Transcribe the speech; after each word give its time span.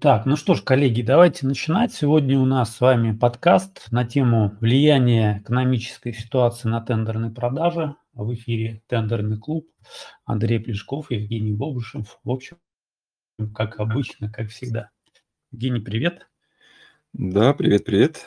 Так, 0.00 0.24
ну 0.24 0.36
что 0.36 0.54
ж, 0.54 0.62
коллеги, 0.62 1.02
давайте 1.02 1.46
начинать. 1.46 1.92
Сегодня 1.92 2.38
у 2.38 2.46
нас 2.46 2.74
с 2.74 2.80
вами 2.80 3.14
подкаст 3.14 3.88
на 3.90 4.06
тему 4.06 4.56
влияния 4.58 5.40
экономической 5.44 6.14
ситуации 6.14 6.68
на 6.68 6.80
тендерные 6.80 7.30
продажи. 7.30 7.94
В 8.14 8.32
эфире 8.32 8.82
«Тендерный 8.86 9.36
клуб». 9.36 9.68
Андрей 10.24 10.58
Плешков, 10.58 11.10
Евгений 11.10 11.52
Бобышев. 11.52 12.18
В 12.24 12.30
общем, 12.30 12.56
как 13.54 13.78
обычно, 13.78 14.32
как 14.32 14.48
всегда. 14.48 14.88
Евгений, 15.52 15.80
привет. 15.80 16.26
Да, 17.12 17.52
привет-привет. 17.52 18.24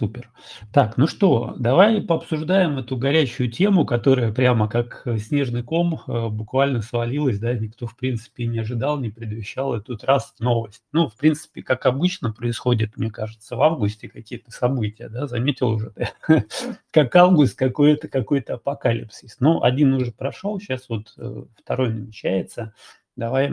Супер. 0.00 0.30
Так, 0.72 0.96
ну 0.96 1.06
что, 1.06 1.54
давай 1.58 2.00
пообсуждаем 2.00 2.78
эту 2.78 2.96
горячую 2.96 3.52
тему, 3.52 3.84
которая 3.84 4.32
прямо 4.32 4.66
как 4.66 5.02
э, 5.04 5.18
снежный 5.18 5.62
ком 5.62 6.00
э, 6.06 6.28
буквально 6.28 6.80
свалилась, 6.80 7.38
да, 7.38 7.52
никто 7.52 7.86
в 7.86 7.94
принципе 7.98 8.46
не 8.46 8.60
ожидал, 8.60 8.98
не 8.98 9.10
предвещал 9.10 9.74
эту 9.74 9.98
раз 10.02 10.34
новость. 10.38 10.82
Ну, 10.92 11.10
в 11.10 11.16
принципе, 11.16 11.62
как 11.62 11.84
обычно 11.84 12.32
происходит, 12.32 12.96
мне 12.96 13.10
кажется, 13.10 13.56
в 13.56 13.62
августе 13.62 14.08
какие-то 14.08 14.50
события, 14.50 15.10
да, 15.10 15.26
заметил 15.26 15.68
уже 15.68 15.90
ты, 15.90 16.08
как 16.92 17.14
август 17.14 17.58
какой-то 17.58 18.08
какой-то 18.08 18.54
апокалипсис. 18.54 19.36
Ну, 19.38 19.62
один 19.62 19.92
уже 19.92 20.12
прошел, 20.12 20.58
сейчас 20.58 20.88
вот 20.88 21.12
э, 21.18 21.42
второй 21.58 21.90
намечается. 21.90 22.72
Давай 23.16 23.52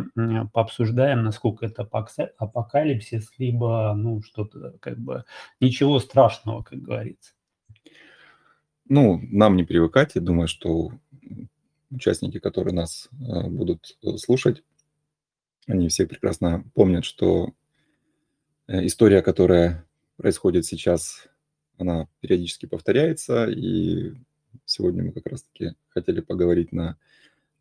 пообсуждаем, 0.53 1.23
насколько 1.23 1.65
это 1.65 1.83
апокалипсис, 2.37 3.31
либо, 3.37 3.93
ну, 3.95 4.21
что-то, 4.21 4.77
как 4.79 4.97
бы, 4.97 5.25
ничего 5.59 5.99
страшного, 5.99 6.63
как 6.63 6.81
говорится. 6.81 7.33
Ну, 8.87 9.19
нам 9.23 9.57
не 9.57 9.63
привыкать. 9.63 10.15
Я 10.15 10.21
думаю, 10.21 10.47
что 10.47 10.91
участники, 11.89 12.39
которые 12.39 12.73
нас 12.73 13.09
э, 13.11 13.47
будут 13.49 13.97
э, 14.03 14.17
слушать, 14.17 14.63
они 15.67 15.89
все 15.89 16.07
прекрасно 16.07 16.63
помнят, 16.73 17.03
что 17.03 17.53
э, 18.67 18.85
история, 18.85 19.21
которая 19.21 19.85
происходит 20.15 20.65
сейчас, 20.65 21.27
она 21.77 22.07
периодически 22.21 22.65
повторяется. 22.65 23.47
И 23.49 24.13
сегодня 24.65 25.03
мы 25.03 25.11
как 25.11 25.27
раз-таки 25.27 25.73
хотели 25.89 26.21
поговорить 26.21 26.71
на 26.71 26.97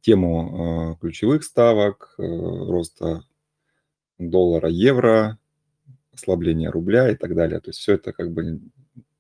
тему 0.07 0.95
э, 0.95 1.01
ключевых 1.01 1.43
ставок, 1.43 2.15
э, 2.17 2.23
роста 2.23 3.25
доллара, 4.19 4.69
евро, 4.69 5.37
ослабления 6.15 6.71
рубля 6.71 7.11
и 7.11 7.17
так 7.17 7.35
далее. 7.35 7.59
То 7.59 7.71
есть 7.71 7.81
все 7.81 7.95
это 7.95 8.13
как 8.13 8.31
бы 8.31 8.61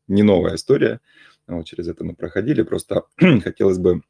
не 0.06 0.23
новая 0.23 0.55
история. 0.55 1.01
Вот 1.48 1.67
через 1.67 1.89
это 1.89 2.05
мы 2.05 2.15
проходили. 2.15 2.62
Просто 2.62 3.03
хотелось 3.43 3.78
бы 3.78 4.03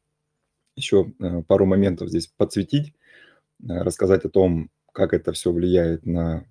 еще 0.75 1.11
э, 1.19 1.41
пару 1.47 1.65
моментов 1.65 2.09
здесь 2.09 2.27
подсветить, 2.27 2.93
рассказать 3.67 4.25
о 4.25 4.29
том, 4.29 4.69
как 4.93 5.15
это 5.15 5.31
все 5.31 5.51
влияет 5.51 6.05
на 6.05 6.45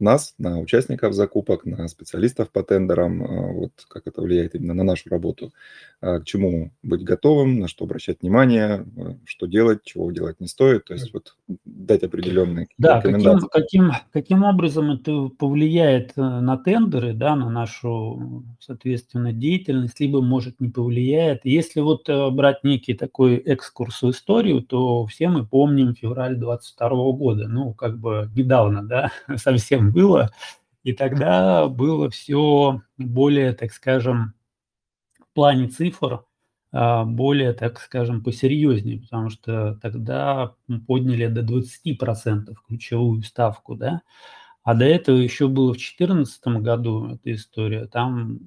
нас, 0.00 0.34
на 0.38 0.60
участников 0.60 1.14
закупок, 1.14 1.64
на 1.64 1.88
специалистов 1.88 2.50
по 2.50 2.62
тендерам, 2.62 3.22
а, 3.22 3.52
вот 3.52 3.72
как 3.88 4.06
это 4.06 4.22
влияет 4.22 4.54
именно 4.54 4.74
на 4.74 4.84
нашу 4.84 5.08
работу, 5.08 5.52
а, 6.00 6.20
к 6.20 6.24
чему 6.24 6.72
быть 6.82 7.02
готовым, 7.02 7.60
на 7.60 7.68
что 7.68 7.84
обращать 7.84 8.20
внимание, 8.20 8.86
а, 8.96 9.16
что 9.24 9.46
делать, 9.46 9.82
чего 9.84 10.10
делать 10.12 10.40
не 10.40 10.46
стоит, 10.46 10.84
то 10.84 10.94
есть 10.94 11.12
вот 11.14 11.36
дать 11.64 12.02
определенные 12.02 12.68
да, 12.78 12.98
рекомендации. 12.98 13.48
Каким, 13.50 13.90
каким, 13.90 13.92
каким 14.12 14.42
образом 14.44 14.90
это 14.90 15.28
повлияет 15.28 16.12
э, 16.16 16.20
на 16.20 16.56
тендеры, 16.56 17.14
да, 17.14 17.34
на 17.36 17.48
нашу, 17.48 18.44
соответственно, 18.60 19.32
деятельность, 19.32 19.98
либо, 20.00 20.20
может, 20.20 20.60
не 20.60 20.68
повлияет. 20.68 21.40
Если 21.44 21.80
вот 21.80 22.08
э, 22.08 22.30
брать 22.30 22.64
некий 22.64 22.94
такой 22.94 23.36
экскурс 23.36 24.02
в 24.02 24.10
историю, 24.10 24.62
то 24.62 25.06
все 25.06 25.28
мы 25.28 25.46
помним 25.46 25.94
февраль 25.94 26.36
22 26.36 26.88
года, 27.12 27.48
ну, 27.48 27.72
как 27.72 27.98
бы 27.98 28.30
недавно, 28.34 28.82
да, 28.82 29.10
совсем 29.36 29.85
было. 29.86 30.30
И 30.84 30.92
тогда 30.92 31.66
было 31.68 32.10
все 32.10 32.82
более, 32.96 33.52
так 33.52 33.72
скажем, 33.72 34.34
в 35.18 35.34
плане 35.34 35.68
цифр, 35.68 36.24
а, 36.72 37.04
более, 37.04 37.52
так 37.54 37.80
скажем, 37.80 38.22
посерьезнее, 38.22 39.00
потому 39.00 39.30
что 39.30 39.78
тогда 39.82 40.54
подняли 40.86 41.26
до 41.26 41.42
20% 41.42 42.54
ключевую 42.66 43.22
ставку, 43.22 43.74
да, 43.74 44.02
а 44.66 44.74
до 44.74 44.84
этого 44.84 45.16
еще 45.16 45.46
было 45.46 45.68
в 45.68 45.76
2014 45.76 46.46
году 46.60 47.12
эта 47.12 47.32
история, 47.32 47.86
там 47.86 48.40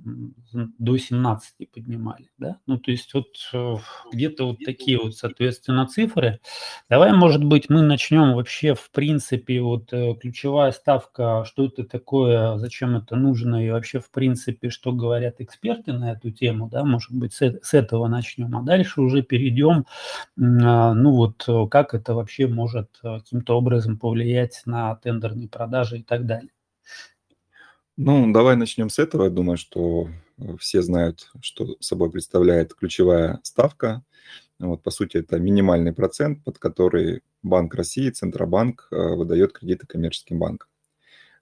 до 0.78 0.98
17 0.98 1.72
поднимали, 1.72 2.30
да? 2.38 2.58
Ну, 2.68 2.78
то 2.78 2.92
есть 2.92 3.14
вот 3.14 3.28
э, 3.54 3.76
где-то 4.12 4.48
вот 4.48 4.58
такие 4.66 4.98
вот, 4.98 5.16
соответственно, 5.16 5.88
цифры. 5.88 6.42
Давай, 6.90 7.14
может 7.14 7.46
быть, 7.46 7.70
мы 7.70 7.84
начнем 7.84 8.34
вообще, 8.34 8.76
в 8.76 8.92
принципе, 8.92 9.62
вот 9.62 9.94
э, 9.94 10.14
ключевая 10.16 10.74
ставка, 10.74 11.46
что 11.46 11.68
это 11.68 11.86
такое, 11.86 12.58
зачем 12.58 12.98
это 12.98 13.16
нужно, 13.16 13.66
и 13.66 13.70
вообще, 13.70 14.02
в 14.02 14.12
принципе, 14.12 14.70
что 14.72 14.92
говорят 14.92 15.36
эксперты 15.40 15.94
на 15.94 16.12
эту 16.12 16.32
тему, 16.32 16.68
да, 16.70 16.84
может 16.84 17.14
быть, 17.14 17.32
с, 17.34 17.74
этого 17.74 18.10
начнем, 18.10 18.58
а 18.58 18.62
дальше 18.62 19.00
уже 19.00 19.22
перейдем, 19.22 19.86
а, 20.38 20.94
ну 20.94 21.12
вот, 21.14 21.46
э, 21.48 21.68
как 21.72 21.94
это 21.94 22.14
вообще 22.14 22.48
может 22.48 22.90
каким-то 23.02 23.58
образом 23.58 23.98
повлиять 23.98 24.64
на 24.66 24.96
тендерные 24.96 25.48
продажи 25.48 26.04
так 26.10 26.26
далее. 26.26 26.50
Ну, 27.96 28.32
давай 28.34 28.56
начнем 28.56 28.90
с 28.90 28.98
этого. 28.98 29.26
Я 29.26 29.30
думаю, 29.30 29.58
что 29.58 30.10
э, 30.38 30.58
все 30.58 30.82
знают, 30.82 31.30
что 31.42 31.76
собой 31.80 32.10
представляет 32.12 32.74
ключевая 32.74 33.40
ставка. 33.44 34.04
Вот, 34.58 34.82
по 34.82 34.90
сути, 34.90 35.18
это 35.18 35.38
минимальный 35.40 35.94
процент, 35.94 36.44
под 36.44 36.58
который 36.58 37.22
Банк 37.44 37.76
России, 37.76 38.10
Центробанк 38.10 38.88
э, 38.92 38.96
выдает 38.96 39.54
кредиты 39.54 39.86
коммерческим 39.86 40.40
банкам. 40.40 40.70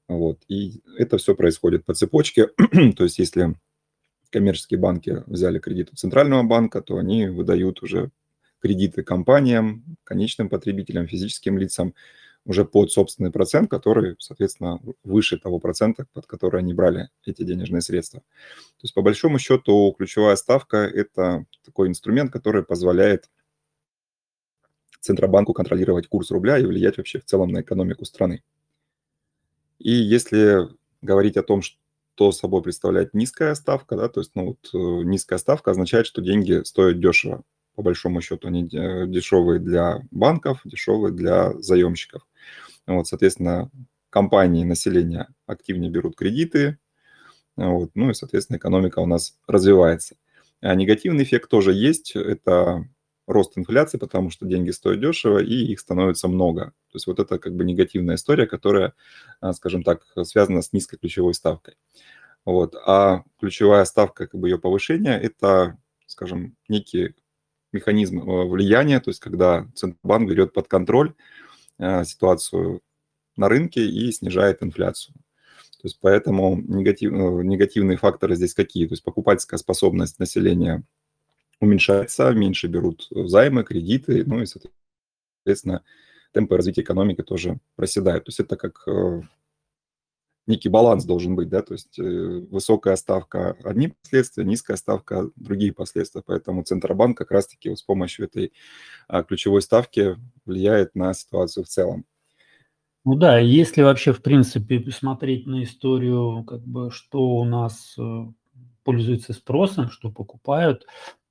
Вот, 0.07 0.39
и 0.47 0.81
это 0.97 1.17
все 1.17 1.35
происходит 1.35 1.85
по 1.85 1.93
цепочке. 1.93 2.47
То 2.97 3.03
есть, 3.03 3.19
если 3.19 3.55
коммерческие 4.29 4.79
банки 4.79 5.23
взяли 5.27 5.59
кредит 5.59 5.89
у 5.93 5.95
Центрального 5.95 6.43
банка, 6.43 6.81
то 6.81 6.97
они 6.97 7.27
выдают 7.27 7.81
уже 7.81 8.11
кредиты 8.59 9.03
компаниям, 9.03 9.97
конечным 10.03 10.49
потребителям, 10.49 11.07
физическим 11.07 11.57
лицам 11.57 11.93
уже 12.47 12.63
под 12.63 12.91
собственный 12.91 13.29
процент, 13.29 13.69
который, 13.69 14.15
соответственно, 14.19 14.79
выше 15.03 15.37
того 15.37 15.59
процента, 15.59 16.07
под 16.13 16.25
который 16.25 16.61
они 16.61 16.73
брали 16.73 17.09
эти 17.25 17.43
денежные 17.43 17.81
средства. 17.81 18.21
То 18.21 18.83
есть, 18.83 18.93
по 18.93 19.01
большому 19.01 19.37
счету, 19.37 19.93
ключевая 19.97 20.35
ставка– 20.37 20.77
это 20.77 21.45
такой 21.65 21.89
инструмент, 21.89 22.31
который 22.31 22.63
позволяет 22.63 23.29
Центробанку 25.01 25.53
контролировать 25.53 26.07
курс 26.07 26.31
рубля 26.31 26.57
и 26.57 26.65
влиять 26.65 26.97
вообще 26.97 27.19
в 27.19 27.25
целом 27.25 27.51
на 27.51 27.61
экономику 27.61 28.05
страны. 28.05 28.43
И 29.77 29.91
если 29.91 30.69
говорить 31.01 31.37
о 31.37 31.43
том, 31.43 31.61
что 31.61 32.31
собой 32.31 32.63
представляет 32.63 33.13
низкая 33.13 33.53
ставка, 33.55 33.95
да, 33.95 34.07
то 34.07 34.21
есть 34.21 34.31
ну, 34.35 34.47
вот, 34.47 34.69
э, 34.73 35.03
низкая 35.03 35.37
ставка 35.37 35.71
означает, 35.71 36.07
что 36.07 36.21
деньги 36.21 36.63
стоят 36.63 36.99
дешево. 36.99 37.43
По 37.77 37.83
большому 37.83 38.21
счету 38.21 38.47
они 38.47 38.63
дешевые 38.67 39.59
для 39.59 40.01
банков, 40.09 40.61
дешевые 40.65 41.13
для 41.13 41.53
заемщиков. 41.61 42.27
Вот, 42.87 43.07
соответственно, 43.07 43.69
компании, 44.09 44.65
население 44.65 45.27
активнее 45.45 45.91
берут 45.91 46.15
кредиты, 46.15 46.79
вот, 47.55 47.91
ну 47.93 48.09
и, 48.09 48.15
соответственно, 48.15 48.57
экономика 48.57 48.97
у 48.97 49.05
нас 49.05 49.37
развивается. 49.47 50.15
А 50.59 50.73
негативный 50.73 51.23
эффект 51.23 51.51
тоже 51.51 51.71
есть, 51.71 52.15
это 52.15 52.83
рост 53.27 53.55
инфляции, 53.59 53.99
потому 53.99 54.31
что 54.31 54.47
деньги 54.47 54.71
стоят 54.71 55.01
дешево 55.01 55.37
и 55.37 55.53
их 55.53 55.79
становится 55.79 56.27
много. 56.27 56.73
То 56.91 56.95
есть 56.95 57.05
вот 57.05 57.19
это 57.19 57.37
как 57.37 57.55
бы 57.55 57.63
негативная 57.63 58.15
история, 58.15 58.47
которая, 58.47 58.93
а, 59.39 59.53
скажем 59.53 59.83
так, 59.83 60.01
связана 60.23 60.63
с 60.63 60.73
низкой 60.73 60.97
ключевой 60.97 61.35
ставкой. 61.35 61.75
Вот. 62.43 62.73
А 62.87 63.23
ключевая 63.39 63.85
ставка, 63.85 64.25
как 64.25 64.39
бы 64.39 64.49
ее 64.49 64.57
повышение, 64.57 65.19
это, 65.21 65.77
скажем, 66.07 66.55
некий 66.69 67.13
механизм 67.77 68.19
э, 68.19 68.45
влияния, 68.45 68.99
то 68.99 69.09
есть 69.09 69.19
когда 69.19 69.67
Центробанк 69.75 70.29
берет 70.29 70.53
под 70.53 70.67
контроль 70.67 71.13
Э, 71.79 72.03
ситуацию 72.05 72.81
на 73.35 73.49
рынке 73.49 73.85
и 73.85 74.11
снижает 74.11 74.63
инфляцию. 74.63 75.13
То 75.13 75.83
есть 75.83 75.99
поэтому 76.01 76.55
негатив, 76.55 77.13
э, 77.13 77.15
негативные 77.43 77.97
факторы 77.97 78.35
здесь 78.35 78.55
какие? 78.55 78.87
То 78.87 78.93
есть 78.93 79.03
покупательская 79.03 79.59
способность 79.59 80.17
населения 80.17 80.83
уменьшается, 81.59 82.31
меньше 82.31 82.67
берут 82.67 83.07
займы, 83.11 83.63
кредиты, 83.63 84.23
ну 84.25 84.41
и, 84.41 84.47
соответственно, 84.47 85.83
темпы 86.33 86.57
развития 86.57 86.81
экономики 86.81 87.21
тоже 87.21 87.59
проседают. 87.75 88.25
То 88.25 88.29
есть 88.29 88.39
это 88.39 88.57
как 88.57 88.87
некий 90.47 90.69
баланс 90.69 91.05
должен 91.05 91.35
быть, 91.35 91.49
да, 91.49 91.61
то 91.61 91.73
есть 91.73 91.99
высокая 91.99 92.95
ставка– 92.95 93.55
одни 93.63 93.89
последствия, 93.89 94.43
низкая 94.43 94.77
ставка– 94.77 95.29
другие 95.35 95.73
последствия. 95.73 96.23
Поэтому 96.25 96.63
Центробанк 96.63 97.17
как 97.17 97.31
раз-таки 97.31 97.75
с 97.75 97.83
помощью 97.83 98.25
этой 98.25 98.53
а, 99.07 99.23
ключевой 99.23 99.61
ставки 99.61 100.17
влияет 100.45 100.95
на 100.95 101.13
ситуацию 101.13 101.65
в 101.65 101.67
целом. 101.67 102.05
Ну 103.05 103.15
да, 103.15 103.39
если 103.39 103.83
вообще, 103.83 104.11
в 104.11 104.21
принципе, 104.21 104.79
посмотреть 104.79 105.45
на 105.45 105.63
историю, 105.63 106.43
как 106.43 106.61
бы, 106.61 106.91
что 106.91 107.37
у 107.37 107.45
нас 107.45 107.95
э, 107.97 108.25
пользуется 108.83 109.31
спросом, 109.31 109.89
что 109.89 110.11
покупают, 110.11 110.85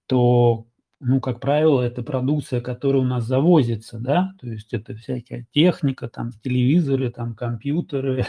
то 0.06 0.66
ну, 1.00 1.20
как 1.20 1.40
правило, 1.40 1.82
это 1.82 2.02
продукция, 2.02 2.62
которая 2.62 3.02
у 3.02 3.04
нас 3.04 3.24
завозится, 3.24 3.98
да, 3.98 4.32
то 4.40 4.46
есть 4.46 4.72
это 4.72 4.94
всякая 4.94 5.46
техника, 5.52 6.08
там, 6.08 6.32
телевизоры, 6.42 7.10
там, 7.10 7.34
компьютеры, 7.34 8.26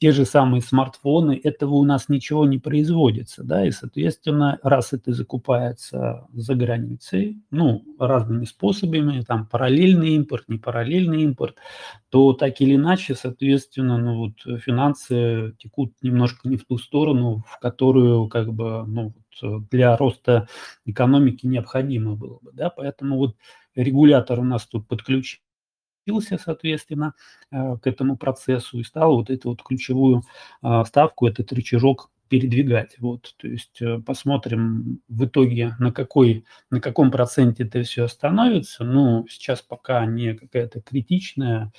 те 0.00 0.12
же 0.12 0.24
самые 0.24 0.62
смартфоны, 0.62 1.40
этого 1.44 1.74
у 1.74 1.84
нас 1.84 2.08
ничего 2.08 2.46
не 2.46 2.58
производится, 2.58 3.44
да, 3.44 3.66
и, 3.66 3.70
соответственно, 3.70 4.58
раз 4.62 4.94
это 4.94 5.12
закупается 5.12 6.26
за 6.32 6.54
границей, 6.54 7.42
ну, 7.50 7.84
разными 7.98 8.46
способами, 8.46 9.20
там, 9.22 9.46
параллельный 9.46 10.16
импорт, 10.16 10.44
не 10.48 10.58
параллельный 10.58 11.22
импорт, 11.24 11.56
то 12.10 12.32
так 12.32 12.60
или 12.60 12.76
иначе, 12.76 13.14
соответственно, 13.14 13.98
ну, 13.98 14.16
вот 14.18 14.60
финансы 14.62 15.54
текут 15.58 15.92
немножко 16.02 16.48
не 16.48 16.56
в 16.56 16.64
ту 16.66 16.78
сторону, 16.78 17.44
в 17.46 17.58
которую, 17.60 18.28
как 18.28 18.52
бы, 18.52 18.84
ну, 18.86 19.14
вот 19.42 19.68
для 19.70 19.96
роста 19.96 20.48
экономики 20.86 21.46
необходимо 21.46 22.16
было 22.16 22.38
бы, 22.42 22.52
да, 22.52 22.70
поэтому 22.70 23.16
вот 23.18 23.36
регулятор 23.74 24.40
у 24.40 24.44
нас 24.44 24.66
тут 24.66 24.88
подключен 24.88 25.40
подключился, 26.04 26.42
соответственно, 26.42 27.14
э, 27.50 27.76
к 27.82 27.86
этому 27.86 28.16
процессу 28.16 28.78
и 28.78 28.84
стал 28.84 29.16
вот 29.16 29.30
эту 29.30 29.50
вот 29.50 29.62
ключевую 29.62 30.22
а, 30.62 30.84
ставку, 30.84 31.26
этот 31.26 31.52
рычажок 31.52 32.10
передвигать. 32.28 32.96
Вот, 33.00 33.34
то 33.38 33.48
есть 33.48 33.82
э, 33.82 33.98
посмотрим 33.98 35.00
в 35.08 35.24
итоге, 35.24 35.74
на, 35.80 35.92
какой, 35.92 36.44
на 36.70 36.80
каком 36.80 37.10
проценте 37.10 37.64
это 37.64 37.82
все 37.82 38.04
остановится. 38.04 38.84
Ну, 38.84 39.26
сейчас 39.28 39.62
пока 39.62 40.06
не 40.06 40.34
какая-то 40.34 40.80
критичная 40.80 41.72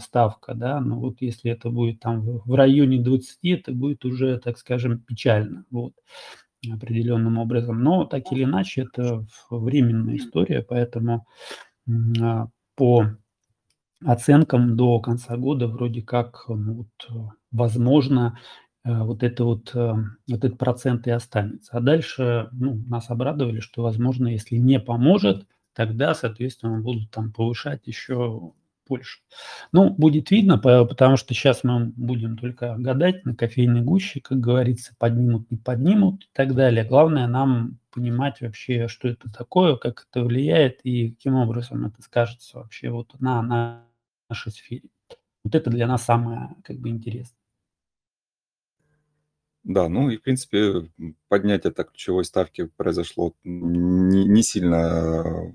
ставка, 0.00 0.54
да, 0.54 0.80
но 0.80 1.00
вот 1.00 1.16
если 1.20 1.50
это 1.50 1.68
будет 1.68 1.98
там 1.98 2.20
в 2.22 2.54
районе 2.54 3.00
20, 3.00 3.38
это 3.42 3.72
будет 3.72 4.04
уже, 4.04 4.38
так 4.38 4.56
скажем, 4.56 5.00
печально, 5.00 5.64
вот, 5.72 5.94
определенным 6.72 7.38
образом. 7.38 7.82
Но 7.82 8.04
так 8.04 8.30
или 8.30 8.44
иначе, 8.44 8.82
это 8.82 9.26
временная 9.50 10.16
история, 10.16 10.62
поэтому 10.62 11.26
а, 12.20 12.46
по 12.76 13.16
оценкам 14.04 14.76
до 14.76 15.00
конца 15.00 15.36
года 15.36 15.66
вроде 15.66 16.02
как 16.02 16.44
ну, 16.48 16.86
вот, 17.08 17.32
возможно 17.50 18.38
э, 18.84 19.02
вот 19.02 19.22
это 19.22 19.44
вот, 19.44 19.74
э, 19.74 19.94
вот 20.28 20.44
этот 20.44 20.58
процент 20.58 21.06
и 21.06 21.10
останется. 21.10 21.76
А 21.76 21.80
дальше 21.80 22.48
ну, 22.52 22.82
нас 22.86 23.10
обрадовали, 23.10 23.60
что, 23.60 23.82
возможно, 23.82 24.28
если 24.28 24.56
не 24.56 24.80
поможет, 24.80 25.46
тогда, 25.74 26.14
соответственно, 26.14 26.80
будут 26.80 27.10
там 27.10 27.32
повышать 27.32 27.86
еще 27.86 28.52
больше. 28.88 29.20
Ну, 29.72 29.90
будет 29.90 30.30
видно, 30.30 30.58
потому 30.58 31.16
что 31.16 31.34
сейчас 31.34 31.62
мы 31.62 31.92
будем 31.96 32.36
только 32.36 32.74
гадать 32.78 33.24
на 33.24 33.34
кофейной 33.34 33.82
гуще, 33.82 34.20
как 34.20 34.40
говорится, 34.40 34.94
поднимут, 34.98 35.50
не 35.50 35.58
поднимут 35.58 36.24
и 36.24 36.28
так 36.32 36.54
далее. 36.54 36.84
Главное 36.84 37.26
нам 37.26 37.78
понимать 37.90 38.40
вообще, 38.40 38.88
что 38.88 39.08
это 39.08 39.30
такое, 39.30 39.76
как 39.76 40.06
это 40.10 40.24
влияет 40.24 40.80
и 40.84 41.10
каким 41.10 41.34
образом 41.34 41.86
это 41.86 42.00
скажется 42.02 42.58
вообще 42.58 42.90
вот 42.90 43.12
на, 43.20 43.42
на 43.42 43.84
нашей 44.28 44.52
сфере. 44.52 44.88
Вот 45.44 45.54
это 45.54 45.70
для 45.70 45.86
нас 45.86 46.04
самое 46.04 46.56
как 46.64 46.78
бы 46.78 46.88
интересное. 46.88 47.38
Да, 49.64 49.88
ну 49.88 50.08
и 50.08 50.16
в 50.16 50.22
принципе 50.22 50.90
поднятие 51.28 51.72
так 51.72 51.90
ключевой 51.90 52.24
ставки 52.24 52.66
произошло 52.76 53.34
не, 53.44 54.24
не 54.24 54.42
сильно 54.42 55.52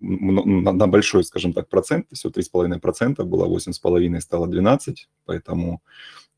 на, 0.00 0.72
на 0.72 0.86
большой, 0.86 1.24
скажем 1.24 1.52
так, 1.52 1.68
процент, 1.68 2.06
всего 2.12 2.32
3,5%, 2.32 3.22
было 3.24 3.46
8,5%, 3.46 4.20
стало 4.20 4.46
12%, 4.46 4.96
поэтому 5.24 5.82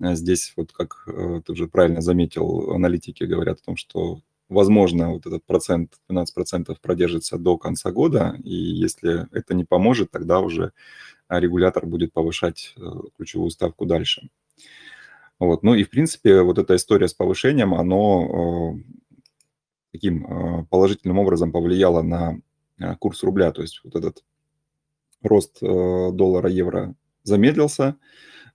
э, 0.00 0.14
здесь 0.14 0.52
вот 0.56 0.72
как 0.72 1.04
э, 1.06 1.40
ты 1.44 1.52
уже 1.52 1.66
правильно 1.66 2.00
заметил, 2.00 2.72
аналитики 2.72 3.24
говорят 3.24 3.60
о 3.60 3.64
том, 3.64 3.76
что 3.76 4.20
возможно 4.48 5.10
вот 5.10 5.26
этот 5.26 5.44
процент, 5.44 5.94
12% 6.08 6.76
продержится 6.80 7.38
до 7.38 7.58
конца 7.58 7.90
года, 7.90 8.36
и 8.44 8.54
если 8.54 9.26
это 9.36 9.54
не 9.54 9.64
поможет, 9.64 10.10
тогда 10.10 10.40
уже 10.40 10.72
а 11.28 11.40
регулятор 11.40 11.86
будет 11.86 12.12
повышать 12.12 12.74
э, 12.76 12.80
ключевую 13.16 13.50
ставку 13.50 13.84
дальше. 13.84 14.28
Вот. 15.38 15.62
Ну 15.62 15.74
и, 15.74 15.84
в 15.84 15.90
принципе, 15.90 16.40
вот 16.42 16.58
эта 16.58 16.76
история 16.76 17.08
с 17.08 17.14
повышением, 17.14 17.74
оно 17.74 18.76
э, 18.78 18.82
таким 19.92 20.24
э, 20.24 20.64
положительным 20.70 21.18
образом 21.18 21.52
повлияло 21.52 22.02
на 22.02 22.40
курс 22.98 23.22
рубля. 23.22 23.52
То 23.52 23.62
есть 23.62 23.80
вот 23.84 23.96
этот 23.96 24.22
рост 25.22 25.60
доллара-евро 25.60 26.94
замедлился, 27.22 27.96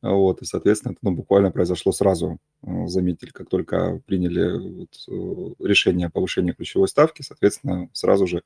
вот, 0.01 0.41
и, 0.41 0.45
соответственно, 0.45 0.93
это 0.93 0.99
ну, 1.03 1.11
буквально 1.11 1.51
произошло 1.51 1.91
сразу. 1.91 2.39
Заметили, 2.63 3.29
как 3.29 3.49
только 3.49 4.01
приняли 4.05 4.57
вот, 4.57 5.57
решение 5.59 6.07
о 6.07 6.11
повышении 6.11 6.53
ключевой 6.53 6.87
ставки, 6.87 7.21
соответственно, 7.21 7.89
сразу 7.93 8.25
же 8.27 8.43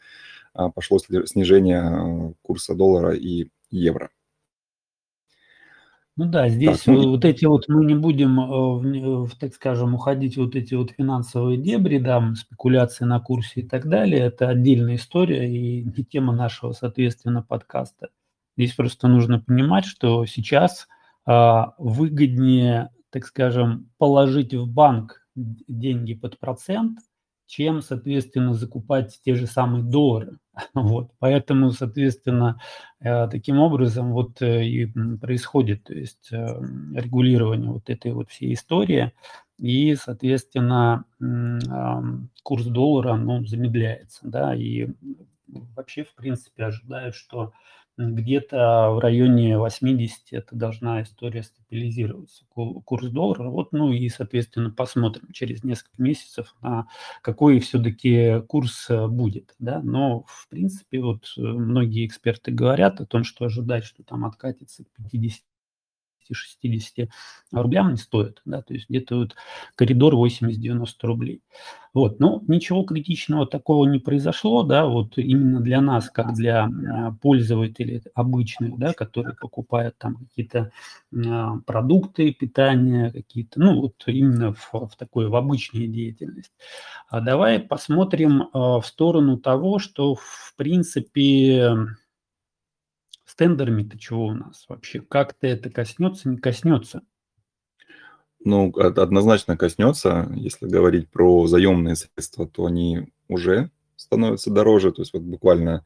пошло 0.53 0.99
снижение 0.99 2.33
курса 2.41 2.75
доллара 2.75 3.13
и 3.13 3.47
евро. 3.71 4.09
Ну 6.17 6.25
да, 6.25 6.47
здесь 6.47 6.83
так, 6.83 6.95
ну... 6.95 7.09
вот 7.09 7.25
эти 7.25 7.43
вот 7.43 7.67
мы 7.67 7.83
не 7.83 7.93
будем, 7.93 8.39
э, 8.39 9.27
так 9.37 9.53
скажем, 9.53 9.95
уходить 9.95 10.37
вот 10.37 10.55
эти 10.55 10.73
вот 10.73 10.91
финансовые 10.91 11.57
дебри, 11.57 11.97
да, 11.97 12.33
спекуляции 12.35 13.03
на 13.03 13.19
курсе 13.19 13.61
и 13.61 13.67
так 13.67 13.89
далее. 13.89 14.21
Это 14.21 14.47
отдельная 14.47 14.95
история 14.95 15.45
и 15.53 15.83
не 15.83 16.05
тема 16.05 16.33
нашего, 16.33 16.71
соответственно, 16.71 17.41
подкаста. 17.41 18.11
Здесь 18.55 18.73
просто 18.73 19.09
нужно 19.09 19.41
понимать, 19.41 19.83
что 19.83 20.25
сейчас 20.25 20.87
а, 20.87 20.95
выгоднее, 21.25 22.91
так 23.09 23.25
скажем, 23.25 23.89
положить 23.97 24.53
в 24.53 24.67
банк 24.67 25.21
деньги 25.35 26.13
под 26.13 26.39
процент– 26.39 26.99
чем, 27.47 27.81
соответственно, 27.81 28.53
закупать 28.53 29.19
те 29.23 29.35
же 29.35 29.47
самые 29.47 29.83
доллары. 29.83 30.37
Вот. 30.73 31.11
Поэтому, 31.19 31.71
соответственно, 31.71 32.59
э, 32.99 33.27
таким 33.27 33.59
образом 33.59 34.13
вот 34.13 34.41
э, 34.41 34.65
и 34.65 34.85
происходит 35.17 35.83
то 35.83 35.93
есть, 35.93 36.29
э, 36.31 36.37
регулирование 36.95 37.71
вот 37.71 37.89
этой 37.89 38.13
вот 38.13 38.29
всей 38.29 38.53
истории. 38.53 39.11
И, 39.57 39.95
соответственно, 39.95 41.05
курс 42.43 42.65
доллара 42.65 43.15
ну, 43.15 43.45
замедляется. 43.45 44.19
Да, 44.27 44.53
и 44.53 44.89
вообще, 45.47 46.03
в 46.03 46.13
принципе, 46.13 46.65
ожидают, 46.65 47.15
что 47.15 47.53
где-то 47.97 48.91
в 48.91 48.99
районе 48.99 49.57
80 49.57 50.33
это 50.33 50.55
должна 50.55 51.01
история 51.01 51.43
стабилизироваться, 51.43 52.45
курс 52.53 53.07
доллара. 53.07 53.49
Вот, 53.49 53.71
ну 53.71 53.91
и, 53.91 54.09
соответственно, 54.09 54.69
посмотрим 54.71 55.31
через 55.31 55.63
несколько 55.63 56.01
месяцев, 56.01 56.55
на 56.61 56.87
какой 57.21 57.59
все-таки 57.59 58.41
курс 58.47 58.89
э, 58.89 59.07
будет. 59.07 59.55
Да? 59.59 59.81
Но, 59.81 60.23
в 60.27 60.47
принципе, 60.49 61.01
вот 61.01 61.25
э, 61.37 61.41
многие 61.41 62.05
эксперты 62.05 62.51
говорят 62.51 62.99
о 62.99 63.05
том, 63.05 63.23
что 63.23 63.45
ожидать, 63.45 63.85
что 63.85 64.03
там 64.03 64.25
откатится 64.25 64.83
к 64.83 64.87
50 65.11 65.43
60 66.33 67.09
рублям 67.51 67.91
не 67.91 67.97
стоит, 67.97 68.41
да, 68.45 68.61
то 68.61 68.73
есть 68.73 68.89
где-то 68.89 69.17
вот 69.17 69.35
коридор 69.75 70.15
80-90 70.15 70.85
рублей. 71.03 71.41
Вот, 71.95 72.19
ну, 72.19 72.43
ничего 72.49 72.83
критичного 72.83 73.47
такого 73.47 73.85
не 73.85 73.99
произошло, 73.99 74.63
да, 74.63 74.85
вот 74.85 75.17
именно 75.17 75.61
для 75.61 75.79
нас, 75.79 76.09
как 76.09 76.33
для 76.33 76.65
а, 76.65 77.13
пользователей 77.21 78.03
обычных, 78.13 78.77
да, 78.77 78.91
которые 78.91 79.33
покупают 79.33 79.97
там 79.97 80.17
какие-то 80.17 80.71
а, 81.15 81.57
продукты 81.65 82.33
питания, 82.33 83.11
какие-то, 83.11 83.61
ну, 83.61 83.79
вот 83.79 83.93
именно 84.07 84.53
в, 84.53 84.73
в 84.73 84.97
такой, 84.97 85.29
в 85.29 85.35
обычную 85.37 85.87
деятельность. 85.87 86.51
А 87.07 87.21
давай 87.21 87.59
посмотрим 87.59 88.49
а, 88.51 88.81
в 88.81 88.85
сторону 88.85 89.37
того, 89.37 89.79
что, 89.79 90.15
в 90.15 90.53
принципе, 90.57 91.77
тендерами-то 93.35 93.97
чего 93.97 94.27
у 94.27 94.33
нас 94.33 94.65
вообще? 94.67 95.01
Как-то 95.01 95.47
это 95.47 95.69
коснется, 95.69 96.29
не 96.29 96.37
коснется? 96.37 97.01
Ну, 98.43 98.71
однозначно 98.77 99.57
коснется. 99.57 100.31
Если 100.35 100.67
говорить 100.67 101.09
про 101.09 101.47
заемные 101.47 101.95
средства, 101.95 102.47
то 102.47 102.65
они 102.65 103.11
уже 103.27 103.71
становятся 103.95 104.51
дороже. 104.51 104.91
То 104.91 105.01
есть 105.01 105.13
вот 105.13 105.23
буквально 105.23 105.83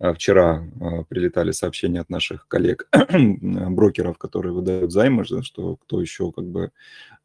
вчера 0.00 0.64
а, 0.80 1.02
прилетали 1.04 1.50
сообщения 1.50 2.00
от 2.00 2.08
наших 2.08 2.46
коллег, 2.46 2.88
брокеров, 3.10 4.16
которые 4.16 4.52
выдают 4.52 4.92
займы, 4.92 5.24
что 5.24 5.76
кто 5.76 6.00
еще 6.00 6.30
как 6.30 6.44
бы 6.44 6.70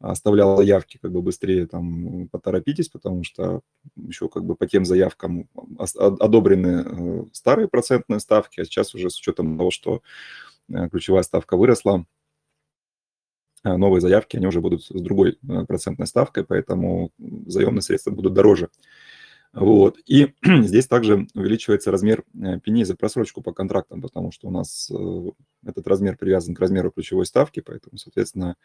оставлял 0.00 0.56
заявки, 0.56 0.98
как 1.00 1.12
бы 1.12 1.22
быстрее 1.22 1.66
там 1.66 2.28
поторопитесь, 2.28 2.88
потому 2.88 3.22
что 3.22 3.60
еще 3.96 4.28
как 4.28 4.44
бы 4.44 4.56
по 4.56 4.66
тем 4.66 4.84
заявкам 4.84 5.48
одобрены 5.78 6.84
э, 6.84 7.24
старые 7.32 7.68
процентные 7.68 8.20
ставки, 8.20 8.60
а 8.60 8.64
сейчас 8.64 8.94
уже 8.94 9.08
с 9.08 9.18
учетом 9.18 9.56
того, 9.56 9.70
что 9.70 10.02
э, 10.68 10.88
ключевая 10.88 11.22
ставка 11.22 11.56
выросла, 11.56 12.04
э, 13.62 13.76
новые 13.76 14.00
заявки, 14.00 14.36
они 14.36 14.48
уже 14.48 14.60
будут 14.60 14.84
с 14.84 14.90
другой 14.90 15.38
процентной 15.68 16.08
ставкой, 16.08 16.44
поэтому 16.44 17.12
заемные 17.46 17.82
средства 17.82 18.10
будут 18.10 18.34
дороже. 18.34 18.68
Вот. 19.54 19.98
И 20.06 20.34
здесь 20.42 20.88
также 20.88 21.28
увеличивается 21.34 21.92
размер 21.92 22.24
э, 22.34 22.58
пеней 22.58 22.84
за 22.84 22.96
просрочку 22.96 23.40
по 23.40 23.52
контрактам, 23.52 24.02
потому 24.02 24.32
что 24.32 24.48
у 24.48 24.50
нас 24.50 24.90
э, 24.92 25.30
этот 25.64 25.86
размер 25.86 26.16
привязан 26.16 26.54
к 26.54 26.60
размеру 26.60 26.90
ключевой 26.90 27.24
ставки, 27.24 27.60
поэтому, 27.60 27.96
соответственно, 27.96 28.56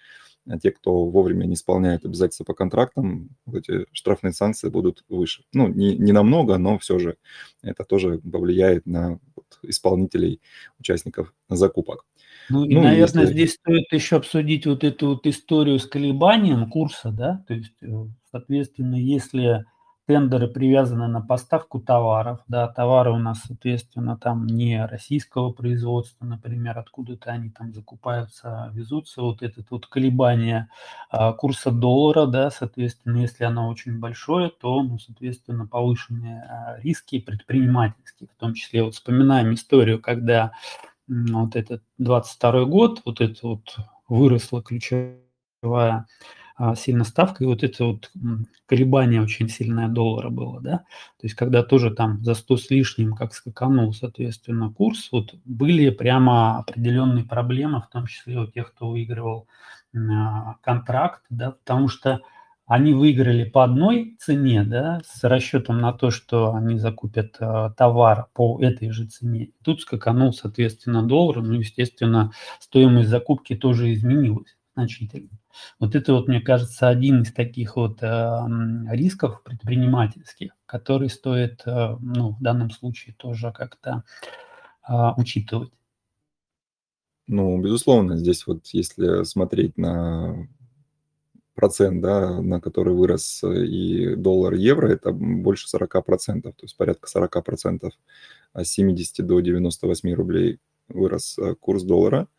те, 0.62 0.72
кто 0.72 1.05
вовремя 1.05 1.46
не 1.46 1.53
исполняет 1.53 2.05
обязательства 2.05 2.43
по 2.43 2.55
контрактам, 2.55 3.29
вот 3.46 3.69
эти 3.69 3.86
штрафные 3.91 4.34
санкции 4.34 4.69
будут 4.69 5.03
выше. 5.10 5.43
Ну, 5.53 5.67
не, 5.67 5.96
не 5.96 6.12
намного, 6.12 6.58
но 6.58 6.79
все 6.79 6.98
же 6.98 7.17
это 7.62 7.84
тоже 7.84 8.17
повлияет 8.19 8.88
на 8.88 9.19
исполнителей, 9.62 10.41
участников 10.79 11.34
закупок. 11.50 12.05
Ну, 12.50 12.65
и, 12.65 12.74
ну, 12.74 12.81
наверное, 12.81 13.24
если... 13.24 13.34
здесь 13.34 13.53
стоит 13.53 13.91
еще 13.91 14.17
обсудить 14.17 14.65
вот 14.65 14.84
эту 14.84 15.10
вот 15.10 15.27
историю 15.27 15.77
с 15.77 15.86
колебанием 15.86 16.69
курса, 16.69 17.12
да, 17.12 17.43
то 17.48 17.53
есть, 17.53 17.74
э, 17.81 17.88
соответственно, 18.31 18.96
если 18.96 19.65
тендеры 20.10 20.48
привязаны 20.48 21.08
на 21.08 21.22
поставку 21.22 21.80
товаров, 21.80 22.39
да, 22.48 22.68
товары 22.68 23.12
у 23.12 23.20
нас, 23.20 23.44
соответственно, 23.46 24.18
там 24.18 24.48
не 24.48 24.84
российского 24.84 25.51
производства, 25.51 26.25
например, 26.25 26.80
откуда-то 26.80 27.30
они 27.30 27.51
там 27.51 27.72
закупаются, 27.75 28.72
везутся, 28.74 29.22
вот 29.22 29.44
это 29.44 29.63
вот 29.70 29.86
колебание 29.86 30.68
а, 31.12 31.32
курса 31.34 31.70
доллара, 31.70 32.25
да, 32.25 32.50
соответственно, 32.50 33.18
если 33.18 33.44
оно 33.44 33.70
очень 33.70 34.00
большое, 34.00 34.50
то, 34.50 34.82
ну, 34.82 34.98
соответственно, 34.98 35.68
повышенные 35.68 36.42
а, 36.42 36.80
риски 36.82 37.20
предпринимательские, 37.20 38.30
в 38.36 38.39
том 38.39 38.56
числе, 38.56 38.82
вот 38.82 38.96
вспоминаем 38.96 39.54
историю, 39.54 40.01
когда 40.01 40.54
вот 41.08 41.56
этот 41.56 41.84
22 42.00 42.66
год, 42.66 43.04
вот 43.06 43.22
это 43.22 43.48
вот 43.48 43.78
выросла 44.08 44.63
ключевая 45.62 46.06
а, 46.58 46.75
сильно 46.75 47.04
ставка, 47.04 47.44
и 47.44 47.48
вот 47.48 47.63
это 47.63 47.86
вот 47.86 48.12
колебание 48.66 49.22
очень 49.22 49.50
сильное 49.50 49.88
доллара 49.88 50.30
было, 50.30 50.62
да, 50.62 50.78
то 50.78 51.24
есть 51.24 51.36
когда 51.36 51.63
тоже 51.63 51.92
там 51.92 52.24
за 52.24 52.34
100 52.34 52.58
с 52.58 52.70
лишним, 52.70 53.13
как 53.13 53.34
скаканул, 53.34 53.94
соответственно, 53.94 54.72
курс, 54.72 55.10
вот 55.12 55.36
были 55.46 55.89
прямо 55.89 56.60
определенные 56.60 57.25
проблемы, 57.25 57.82
в 57.82 57.89
том 57.92 58.08
числе 58.08 58.39
у 58.39 58.48
тех, 58.48 58.74
кто 58.74 58.89
выигрывал 58.89 59.48
а, 59.96 60.56
контракт, 60.62 61.24
да, 61.30 61.51
потому 61.51 61.88
что 61.88 62.22
они 62.68 62.94
выиграли 62.94 63.46
по 63.46 63.63
одной 63.63 64.16
цене, 64.20 64.63
да, 64.63 65.01
с 65.04 65.24
расчетом 65.24 65.80
на 65.82 65.92
то, 65.92 66.12
что 66.12 66.54
они 66.54 66.78
закупят 66.78 67.36
э, 67.39 67.72
товар 67.75 68.28
по 68.36 68.62
этой 68.62 68.92
же 68.92 69.08
цене. 69.08 69.54
Тут 69.63 69.82
скаканул, 69.82 70.34
соответственно, 70.34 71.01
доллар, 71.01 71.42
ну, 71.42 71.54
естественно, 71.54 72.32
стоимость 72.60 73.10
закупки 73.10 73.56
тоже 73.56 73.92
изменилась 73.92 74.56
значительно. 74.80 75.30
Вот 75.80 75.96
это 75.96 76.13
вот, 76.13 76.28
мне 76.28 76.42
кажется, 76.42 76.88
один 76.88 77.22
из 77.22 77.34
таких 77.34 77.75
вот 77.75 78.01
э, 78.01 78.39
рисков 78.92 79.44
предпринимательских, 79.44 80.51
который 80.66 81.10
стоит, 81.10 81.62
э, 81.66 81.96
ну, 82.01 82.32
в 82.32 82.42
данном 82.42 82.72
случае 82.72 83.16
тоже 83.16 83.51
как-то 83.51 84.04
э, 84.88 84.94
учитывать. 85.18 85.72
Ну, 87.28 87.62
безусловно, 87.62 88.18
здесь 88.18 88.48
вот 88.48 88.66
если 88.68 89.24
смотреть 89.24 89.78
на 89.78 90.48
процент, 91.54 92.01
да, 92.01 92.42
на 92.42 92.60
который 92.60 92.94
вырос 92.94 93.44
и 93.44 94.16
доллар, 94.16 94.54
и 94.54 94.62
евро, 94.62 94.88
это 94.88 95.12
больше 95.12 95.68
40%, 95.68 96.42
то 96.42 96.54
есть 96.62 96.75
порядка 96.75 97.08
40%, 97.08 97.89
а 98.54 98.63
с 98.63 98.70
70 98.70 99.25
до 99.25 99.39
98 99.42 100.13
рублей 100.13 100.60
вырос 100.88 101.38
курс 101.60 101.84
доллара– 101.84 102.28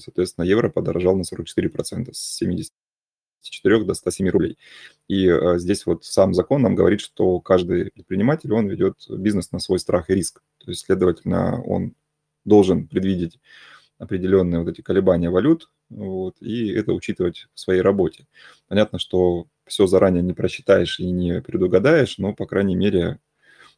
соответственно, 0.00 0.44
евро 0.44 0.68
подорожал 0.68 1.16
на 1.16 1.22
44%, 1.22 2.12
с 2.12 2.36
74 2.36 3.84
до 3.84 3.94
107 3.94 4.28
рублей. 4.28 4.58
И 5.08 5.26
э, 5.28 5.58
здесь 5.58 5.86
вот 5.86 6.04
сам 6.04 6.34
закон 6.34 6.62
нам 6.62 6.74
говорит, 6.74 7.00
что 7.00 7.40
каждый 7.40 7.90
предприниматель, 7.90 8.52
он 8.52 8.68
ведет 8.68 8.96
бизнес 9.08 9.52
на 9.52 9.58
свой 9.58 9.78
страх 9.78 10.10
и 10.10 10.14
риск. 10.14 10.42
То 10.58 10.70
есть, 10.70 10.86
следовательно, 10.86 11.62
он 11.62 11.94
должен 12.44 12.88
предвидеть 12.88 13.38
определенные 13.98 14.60
вот 14.60 14.68
эти 14.68 14.80
колебания 14.80 15.30
валют, 15.30 15.70
вот, 15.88 16.36
и 16.40 16.72
это 16.72 16.92
учитывать 16.92 17.46
в 17.54 17.60
своей 17.60 17.82
работе. 17.82 18.26
Понятно, 18.66 18.98
что 18.98 19.46
все 19.64 19.86
заранее 19.86 20.22
не 20.22 20.32
просчитаешь 20.32 20.98
и 20.98 21.08
не 21.10 21.40
предугадаешь, 21.40 22.18
но, 22.18 22.34
по 22.34 22.46
крайней 22.46 22.74
мере, 22.74 23.20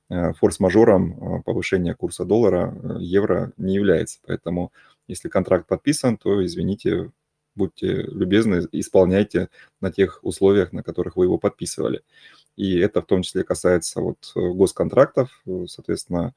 э, 0.08 0.32
форс-мажором 0.34 1.42
повышения 1.42 1.94
курса 1.94 2.24
доллара, 2.24 2.74
евро 2.98 3.52
не 3.58 3.74
является. 3.74 4.18
Поэтому 4.26 4.72
если 5.08 5.28
контракт 5.28 5.66
подписан, 5.66 6.16
то, 6.16 6.44
извините, 6.44 7.12
будьте 7.54 8.02
любезны, 8.02 8.66
исполняйте 8.72 9.48
на 9.80 9.92
тех 9.92 10.20
условиях, 10.22 10.72
на 10.72 10.82
которых 10.82 11.16
вы 11.16 11.26
его 11.26 11.38
подписывали. 11.38 12.02
И 12.56 12.78
это 12.78 13.02
в 13.02 13.06
том 13.06 13.22
числе 13.22 13.44
касается 13.44 14.00
вот 14.00 14.32
э, 14.36 14.40
госконтрактов. 14.40 15.42
Соответственно, 15.66 16.34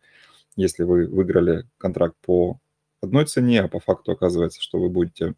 если 0.55 0.83
вы 0.83 1.07
выиграли 1.07 1.65
контракт 1.77 2.15
по 2.25 2.59
одной 3.01 3.25
цене, 3.25 3.61
а 3.61 3.67
по 3.67 3.79
факту 3.79 4.11
оказывается, 4.11 4.61
что 4.61 4.79
вы 4.79 4.89
будете 4.89 5.35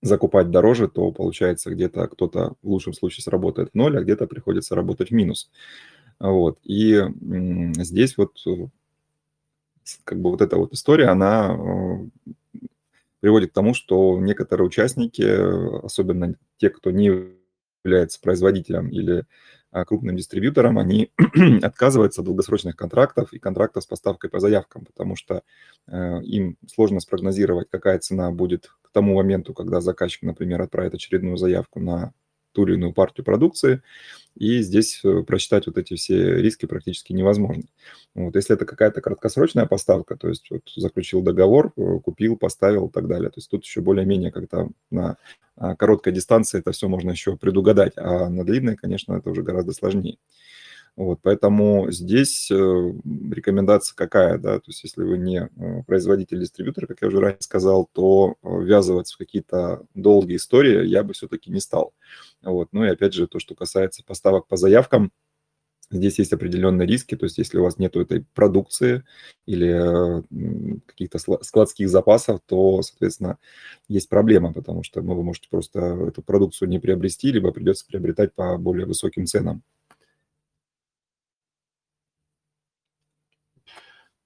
закупать 0.00 0.50
дороже, 0.50 0.88
то 0.88 1.12
получается 1.12 1.70
где-то 1.70 2.08
кто-то 2.08 2.54
в 2.62 2.68
лучшем 2.68 2.92
случае 2.92 3.22
сработает 3.22 3.70
в 3.70 3.74
ноль, 3.74 3.96
а 3.96 4.02
где-то 4.02 4.26
приходится 4.26 4.74
работать 4.74 5.10
в 5.10 5.14
минус. 5.14 5.50
Вот. 6.18 6.58
И 6.64 7.02
здесь 7.78 8.16
вот 8.16 8.36
э, 8.46 8.68
как 10.04 10.20
бы 10.20 10.30
вот 10.30 10.40
эта 10.40 10.56
вот 10.56 10.72
история, 10.72 11.08
она 11.08 11.56
э, 11.56 12.28
приводит 13.20 13.50
к 13.50 13.54
тому, 13.54 13.74
что 13.74 14.18
некоторые 14.20 14.66
участники, 14.66 15.22
особенно 15.84 16.34
те, 16.56 16.70
кто 16.70 16.90
не 16.90 17.32
является 17.84 18.20
производителем 18.20 18.88
или 18.88 19.24
а, 19.70 19.84
крупным 19.84 20.16
дистрибьютором, 20.16 20.78
они 20.78 21.10
отказываются 21.62 22.20
от 22.20 22.26
долгосрочных 22.26 22.76
контрактов 22.76 23.32
и 23.32 23.38
контрактов 23.38 23.84
с 23.84 23.86
поставкой 23.86 24.28
по 24.28 24.38
заявкам, 24.38 24.84
потому 24.84 25.16
что 25.16 25.42
э, 25.86 26.22
им 26.24 26.58
сложно 26.66 27.00
спрогнозировать, 27.00 27.68
какая 27.70 27.98
цена 27.98 28.30
будет 28.30 28.70
к 28.82 28.90
тому 28.92 29.14
моменту, 29.14 29.54
когда 29.54 29.80
заказчик, 29.80 30.22
например, 30.22 30.60
отправит 30.60 30.92
очередную 30.92 31.38
заявку 31.38 31.80
на 31.80 32.12
ту 32.52 32.66
или 32.66 32.74
иную 32.74 32.92
партию 32.92 33.24
продукции, 33.24 33.82
и 34.34 34.62
здесь 34.62 35.00
э, 35.04 35.22
просчитать 35.22 35.66
вот 35.66 35.78
эти 35.78 35.94
все 35.94 36.40
риски 36.40 36.66
практически 36.66 37.12
невозможно. 37.12 37.64
Вот, 38.14 38.34
если 38.34 38.54
это 38.54 38.64
какая-то 38.64 39.00
краткосрочная 39.00 39.66
поставка, 39.66 40.16
то 40.16 40.28
есть 40.28 40.50
вот 40.50 40.62
заключил 40.74 41.22
договор, 41.22 41.72
э, 41.76 41.98
купил, 42.02 42.36
поставил 42.36 42.88
и 42.88 42.90
так 42.90 43.08
далее, 43.08 43.30
то 43.30 43.38
есть 43.38 43.50
тут 43.50 43.64
еще 43.64 43.80
более-менее 43.80 44.30
как-то 44.30 44.68
на 44.90 45.16
а, 45.56 45.76
короткой 45.76 46.12
дистанции 46.12 46.58
это 46.58 46.72
все 46.72 46.88
можно 46.88 47.10
еще 47.10 47.36
предугадать, 47.36 47.92
а 47.96 48.28
на 48.28 48.44
длинной, 48.44 48.76
конечно, 48.76 49.14
это 49.14 49.30
уже 49.30 49.42
гораздо 49.42 49.72
сложнее. 49.72 50.16
Вот, 50.94 51.20
поэтому 51.22 51.90
здесь 51.90 52.50
э, 52.50 52.54
рекомендация 52.54 53.96
какая, 53.96 54.36
да, 54.36 54.56
то 54.56 54.64
есть 54.66 54.84
если 54.84 55.02
вы 55.02 55.16
не 55.16 55.48
э, 55.48 55.82
производитель-дистрибьютор, 55.86 56.86
как 56.86 57.00
я 57.00 57.08
уже 57.08 57.18
ранее 57.18 57.40
сказал, 57.40 57.88
то 57.92 58.34
э, 58.42 58.60
ввязываться 58.60 59.14
в 59.14 59.18
какие-то 59.18 59.86
долгие 59.94 60.36
истории 60.36 60.86
я 60.86 61.02
бы 61.02 61.14
все-таки 61.14 61.50
не 61.50 61.60
стал. 61.60 61.94
Вот, 62.42 62.68
ну 62.72 62.84
и 62.84 62.88
опять 62.88 63.14
же, 63.14 63.26
то, 63.26 63.38
что 63.38 63.54
касается 63.54 64.04
поставок 64.04 64.46
по 64.48 64.56
заявкам, 64.56 65.12
Здесь 65.92 66.18
есть 66.18 66.32
определенные 66.32 66.88
риски, 66.88 67.16
то 67.16 67.24
есть 67.24 67.36
если 67.36 67.58
у 67.58 67.64
вас 67.64 67.76
нет 67.78 67.94
этой 67.96 68.24
продукции 68.32 69.04
или 69.44 70.22
каких-то 70.86 71.18
складских 71.42 71.90
запасов, 71.90 72.40
то, 72.46 72.80
соответственно, 72.80 73.36
есть 73.88 74.08
проблема, 74.08 74.54
потому 74.54 74.84
что 74.84 75.02
вы 75.02 75.22
можете 75.22 75.48
просто 75.50 75.80
эту 76.08 76.22
продукцию 76.22 76.70
не 76.70 76.78
приобрести, 76.78 77.30
либо 77.30 77.52
придется 77.52 77.84
приобретать 77.86 78.32
по 78.34 78.56
более 78.56 78.86
высоким 78.86 79.26
ценам. 79.26 79.62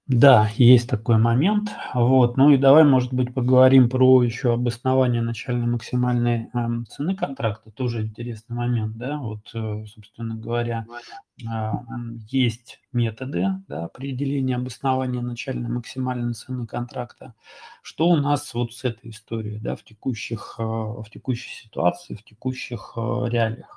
Да, 0.07 0.49
есть 0.55 0.89
такой 0.89 1.17
момент. 1.17 1.69
Вот. 1.93 2.37
Ну 2.37 2.49
и 2.51 2.57
давай, 2.57 2.85
может 2.85 3.11
быть, 3.13 3.33
поговорим 3.33 3.89
про 3.89 4.23
еще 4.23 4.53
обоснование 4.53 5.21
начальной 5.21 5.67
максимальной 5.67 6.47
эм, 6.53 6.85
цены 6.85 7.13
контракта. 7.13 7.71
Тоже 7.71 8.03
интересный 8.03 8.55
момент, 8.55 8.95
да. 8.97 9.17
Вот, 9.17 9.41
э, 9.53 9.85
собственно 9.85 10.35
говоря, 10.35 10.85
э, 11.43 11.71
есть 12.29 12.79
методы 12.93 13.47
да, 13.67 13.85
определения 13.85 14.55
обоснования 14.55 15.21
начальной 15.21 15.69
максимальной 15.69 16.33
цены 16.33 16.67
контракта. 16.67 17.33
Что 17.81 18.07
у 18.07 18.15
нас 18.15 18.53
вот 18.53 18.73
с 18.73 18.85
этой 18.85 19.09
историей, 19.11 19.59
да, 19.59 19.75
в 19.75 19.83
текущих, 19.83 20.55
э, 20.59 20.63
в 20.63 21.05
текущей 21.11 21.51
ситуации, 21.65 22.15
в 22.15 22.23
текущих 22.23 22.93
э, 22.95 22.99
реалиях? 23.29 23.76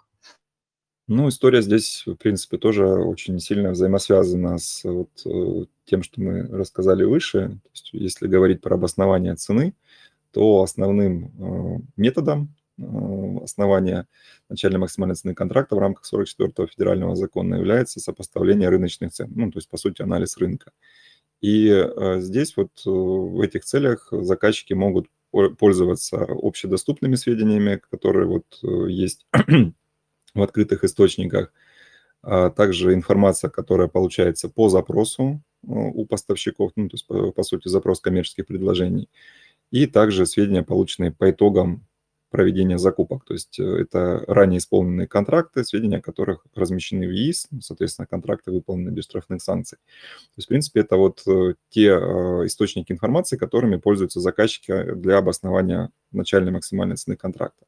Ну, 1.12 1.28
история 1.28 1.60
здесь, 1.60 2.04
в 2.06 2.14
принципе, 2.14 2.56
тоже 2.56 2.86
очень 2.86 3.40
сильно 3.40 3.72
взаимосвязана 3.72 4.58
с 4.58 4.84
вот, 4.84 5.10
э, 5.26 5.64
тем, 5.84 6.04
что 6.04 6.20
мы 6.20 6.42
рассказали 6.46 7.02
выше. 7.02 7.48
То 7.64 7.70
есть, 7.72 7.88
если 7.92 8.28
говорить 8.28 8.60
про 8.60 8.76
обоснование 8.76 9.34
цены, 9.34 9.74
то 10.30 10.62
основным 10.62 11.32
э, 11.36 11.80
методом 11.96 12.54
э, 12.78 12.84
основания 13.42 14.06
начальной 14.48 14.78
максимальной 14.78 15.16
цены 15.16 15.34
контракта 15.34 15.74
в 15.74 15.80
рамках 15.80 16.04
44-го 16.12 16.68
федерального 16.68 17.16
закона 17.16 17.56
является 17.56 17.98
сопоставление 17.98 18.68
рыночных 18.68 19.10
цен, 19.10 19.32
ну, 19.34 19.50
то 19.50 19.58
есть, 19.58 19.68
по 19.68 19.78
сути, 19.78 20.02
анализ 20.02 20.36
рынка. 20.36 20.70
И 21.40 21.88
здесь 22.18 22.56
вот 22.56 22.70
в 22.84 23.40
этих 23.40 23.64
целях 23.64 24.08
заказчики 24.12 24.74
могут 24.74 25.08
пользоваться 25.58 26.18
общедоступными 26.18 27.16
сведениями, 27.16 27.80
которые 27.90 28.26
вот 28.26 28.44
есть 28.88 29.26
в 30.34 30.42
открытых 30.42 30.84
источниках, 30.84 31.52
а 32.22 32.50
также 32.50 32.94
информация, 32.94 33.50
которая 33.50 33.88
получается 33.88 34.48
по 34.48 34.68
запросу 34.68 35.42
э, 35.62 35.66
у 35.68 36.04
поставщиков, 36.06 36.72
ну, 36.76 36.88
то 36.88 36.94
есть, 36.94 37.06
по, 37.06 37.32
по 37.32 37.42
сути, 37.42 37.68
запрос 37.68 38.00
коммерческих 38.00 38.46
предложений. 38.46 39.08
и 39.70 39.86
также 39.86 40.26
сведения, 40.26 40.62
полученные 40.62 41.12
по 41.12 41.30
итогам 41.30 41.86
проведения 42.30 42.78
закупок. 42.78 43.24
То 43.24 43.34
есть 43.34 43.58
э, 43.58 43.64
это 43.64 44.24
ранее 44.26 44.58
исполненные 44.58 45.06
контракты, 45.06 45.64
сведения 45.64 45.98
о 45.98 46.02
которых 46.02 46.46
размещены 46.54 47.06
в 47.06 47.10
ЕИС, 47.10 47.48
ну, 47.50 47.60
соответственно, 47.60 48.06
контракты 48.06 48.52
выполнены 48.52 48.90
без 48.90 49.04
штрафных 49.04 49.42
санкций. 49.42 49.78
То 49.78 50.38
есть, 50.38 50.46
в 50.46 50.48
принципе, 50.48 50.80
это 50.80 50.96
вот 50.96 51.22
э, 51.26 51.54
те 51.70 51.88
источники 51.88 52.92
информации, 52.92 53.36
которыми 53.36 53.76
пользуются 53.76 54.20
заказчики 54.20 54.94
для 54.94 55.18
обоснования 55.18 55.90
начальной 56.12 56.52
максимальной 56.52 56.96
цены 56.96 57.16
контракта. 57.16 57.66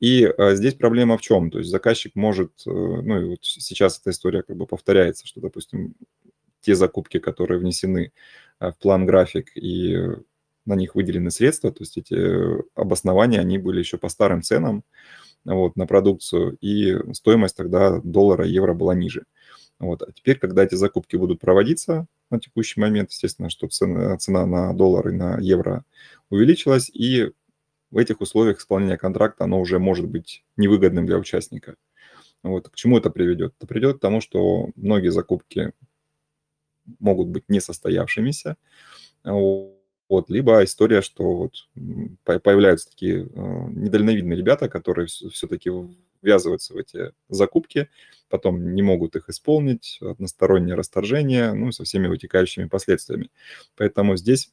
И 0.00 0.30
здесь 0.52 0.74
проблема 0.74 1.16
в 1.16 1.22
чем? 1.22 1.50
То 1.50 1.58
есть 1.58 1.70
заказчик 1.70 2.14
может, 2.14 2.52
ну 2.66 3.20
и 3.20 3.24
вот 3.24 3.38
сейчас 3.42 3.98
эта 4.00 4.10
история 4.10 4.42
как 4.42 4.56
бы 4.56 4.66
повторяется, 4.66 5.26
что, 5.26 5.40
допустим, 5.40 5.94
те 6.60 6.74
закупки, 6.74 7.18
которые 7.18 7.58
внесены 7.58 8.12
в 8.58 8.74
план 8.80 9.06
график 9.06 9.56
и 9.56 9.96
на 10.66 10.74
них 10.74 10.94
выделены 10.94 11.30
средства, 11.30 11.70
то 11.70 11.82
есть 11.82 11.98
эти 11.98 12.14
э, 12.14 12.62
обоснования, 12.74 13.40
они 13.40 13.58
были 13.58 13.80
еще 13.80 13.98
по 13.98 14.08
старым 14.08 14.42
ценам 14.42 14.84
вот, 15.44 15.76
на 15.76 15.86
продукцию, 15.86 16.56
и 16.60 16.96
стоимость 17.12 17.56
тогда 17.56 18.00
доллара, 18.02 18.46
евро 18.46 18.72
была 18.72 18.94
ниже. 18.94 19.24
Вот. 19.78 20.02
А 20.02 20.12
теперь, 20.12 20.38
когда 20.38 20.64
эти 20.64 20.74
закупки 20.76 21.16
будут 21.16 21.40
проводиться 21.40 22.06
на 22.30 22.40
текущий 22.40 22.80
момент, 22.80 23.10
естественно, 23.10 23.50
что 23.50 23.68
цена, 23.68 24.16
цена 24.16 24.46
на 24.46 24.72
доллар 24.72 25.08
и 25.08 25.12
на 25.12 25.38
евро 25.38 25.84
увеличилась, 26.30 26.88
и 26.88 27.32
в 27.94 27.98
этих 27.98 28.20
условиях 28.20 28.58
исполнения 28.58 28.98
контракта 28.98 29.44
оно 29.44 29.60
уже 29.60 29.78
может 29.78 30.08
быть 30.08 30.44
невыгодным 30.56 31.06
для 31.06 31.16
участника. 31.16 31.76
Вот. 32.42 32.68
К 32.68 32.74
чему 32.74 32.98
это 32.98 33.08
приведет? 33.08 33.54
Это 33.56 33.68
приведет 33.68 33.98
к 33.98 34.00
тому, 34.00 34.20
что 34.20 34.70
многие 34.74 35.10
закупки 35.10 35.72
могут 36.98 37.28
быть 37.28 37.44
несостоявшимися. 37.48 38.56
Вот, 39.22 40.28
либо 40.28 40.62
история, 40.64 41.02
что 41.02 41.34
вот 41.36 41.68
появляются 42.24 42.90
такие 42.90 43.24
э, 43.24 43.28
недальновидные 43.70 44.36
ребята, 44.36 44.68
которые 44.68 45.06
все-таки 45.06 45.70
ввязываются 46.20 46.74
в 46.74 46.76
эти 46.76 47.12
закупки, 47.28 47.88
потом 48.28 48.74
не 48.74 48.82
могут 48.82 49.16
их 49.16 49.28
исполнить, 49.30 49.98
одностороннее 50.02 50.74
расторжение, 50.74 51.54
ну, 51.54 51.72
со 51.72 51.84
всеми 51.84 52.08
вытекающими 52.08 52.66
последствиями. 52.66 53.30
Поэтому 53.76 54.16
здесь 54.16 54.52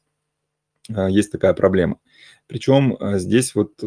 есть 0.88 1.32
такая 1.32 1.54
проблема. 1.54 1.98
Причем 2.46 2.96
э, 2.98 3.18
здесь 3.18 3.54
вот 3.54 3.72
э, 3.82 3.86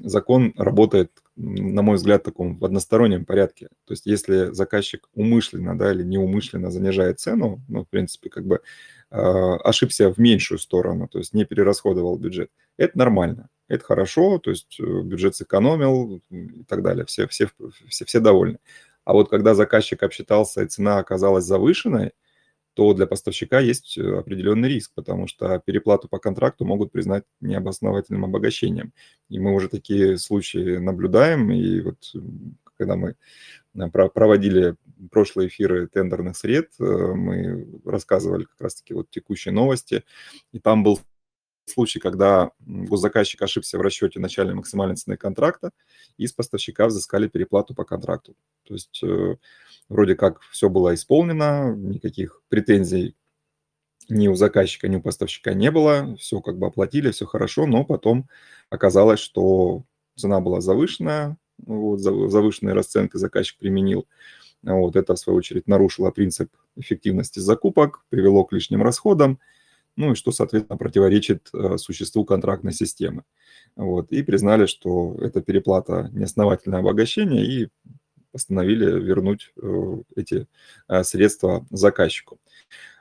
закон 0.00 0.52
работает, 0.56 1.12
на 1.36 1.82
мой 1.82 1.96
взгляд, 1.96 2.22
в 2.22 2.24
таком 2.24 2.58
в 2.58 2.64
одностороннем 2.64 3.24
порядке. 3.24 3.68
То 3.86 3.92
есть 3.92 4.06
если 4.06 4.52
заказчик 4.52 5.08
умышленно 5.14 5.78
да, 5.78 5.92
или 5.92 6.02
неумышленно 6.02 6.70
занижает 6.70 7.20
цену, 7.20 7.62
ну, 7.68 7.84
в 7.84 7.88
принципе, 7.88 8.30
как 8.30 8.46
бы 8.46 8.60
ошибся 9.10 10.10
в 10.10 10.16
меньшую 10.16 10.58
сторону, 10.58 11.06
то 11.06 11.18
есть 11.18 11.34
не 11.34 11.44
перерасходовал 11.44 12.16
бюджет. 12.16 12.50
Это 12.78 12.96
нормально, 12.96 13.50
это 13.68 13.84
хорошо, 13.84 14.38
то 14.38 14.50
есть 14.50 14.78
э, 14.80 15.02
бюджет 15.02 15.34
сэкономил 15.34 16.22
и 16.30 16.64
так 16.64 16.82
далее, 16.82 17.06
все, 17.06 17.26
все, 17.28 17.48
все, 17.88 18.04
все 18.04 18.20
довольны. 18.20 18.58
А 19.04 19.14
вот 19.14 19.30
когда 19.30 19.54
заказчик 19.54 20.02
обсчитался 20.02 20.62
и 20.62 20.66
цена 20.66 20.98
оказалась 20.98 21.44
завышенной, 21.44 22.12
то 22.74 22.94
для 22.94 23.06
поставщика 23.06 23.60
есть 23.60 23.98
э, 23.98 24.18
определенный 24.18 24.68
риск, 24.68 24.92
потому 24.94 25.26
что 25.26 25.58
переплату 25.64 26.08
по 26.08 26.18
контракту 26.18 26.64
могут 26.64 26.92
признать 26.92 27.24
необосновательным 27.40 28.24
обогащением. 28.24 28.92
И 29.28 29.38
мы 29.38 29.54
уже 29.54 29.68
такие 29.68 30.18
случаи 30.18 30.78
наблюдаем, 30.78 31.50
и 31.50 31.80
вот 31.80 31.98
когда 32.76 32.96
мы 32.96 33.14
э, 33.74 33.88
проводили 33.90 34.76
прошлые 35.10 35.48
эфиры 35.48 35.86
тендерных 35.86 36.36
сред, 36.36 36.70
э, 36.78 36.84
мы 36.84 37.66
рассказывали 37.84 38.44
как 38.44 38.60
раз-таки 38.60 38.94
вот 38.94 39.10
текущие 39.10 39.52
новости, 39.52 40.04
и 40.52 40.58
там 40.58 40.82
был 40.82 40.98
случай, 41.66 42.00
когда 42.00 42.50
госзаказчик 42.60 43.40
ошибся 43.42 43.78
в 43.78 43.80
расчете 43.80 44.20
начальной 44.20 44.54
максимальной 44.54 44.96
цены 44.96 45.16
контракта, 45.16 45.70
и 46.16 46.26
с 46.26 46.32
поставщика 46.32 46.86
взыскали 46.86 47.28
переплату 47.28 47.74
по 47.74 47.84
контракту. 47.84 48.34
То 48.64 48.74
есть 48.74 49.00
э, 49.02 49.36
вроде 49.88 50.14
как 50.14 50.40
все 50.50 50.68
было 50.68 50.94
исполнено, 50.94 51.74
никаких 51.74 52.42
претензий 52.48 53.16
ни 54.08 54.28
у 54.28 54.34
заказчика, 54.34 54.88
ни 54.88 54.96
у 54.96 55.00
поставщика 55.00 55.54
не 55.54 55.70
было, 55.70 56.16
все 56.16 56.40
как 56.40 56.58
бы 56.58 56.66
оплатили, 56.66 57.10
все 57.10 57.26
хорошо, 57.26 57.66
но 57.66 57.84
потом 57.84 58.28
оказалось, 58.68 59.20
что 59.20 59.84
цена 60.16 60.40
была 60.40 60.60
завышенная, 60.60 61.36
вот, 61.58 62.00
завышенные 62.00 62.74
расценки 62.74 63.16
заказчик 63.16 63.58
применил. 63.58 64.06
Вот, 64.62 64.96
это, 64.96 65.14
в 65.14 65.18
свою 65.18 65.38
очередь, 65.38 65.66
нарушило 65.66 66.10
принцип 66.10 66.50
эффективности 66.76 67.40
закупок, 67.40 68.04
привело 68.10 68.44
к 68.44 68.52
лишним 68.52 68.82
расходам, 68.82 69.40
ну 69.96 70.12
и 70.12 70.14
что, 70.14 70.32
соответственно, 70.32 70.78
противоречит 70.78 71.50
э, 71.52 71.76
существу 71.78 72.24
контрактной 72.24 72.72
системы. 72.72 73.24
Вот, 73.76 74.10
и 74.10 74.22
признали, 74.22 74.66
что 74.66 75.16
это 75.20 75.42
переплата 75.42 76.10
неосновательное 76.12 76.80
обогащение 76.80 77.44
и 77.44 77.68
постановили 78.30 78.86
вернуть 78.86 79.52
э, 79.60 79.96
эти 80.16 80.46
э, 80.88 81.04
средства 81.04 81.66
заказчику. 81.70 82.38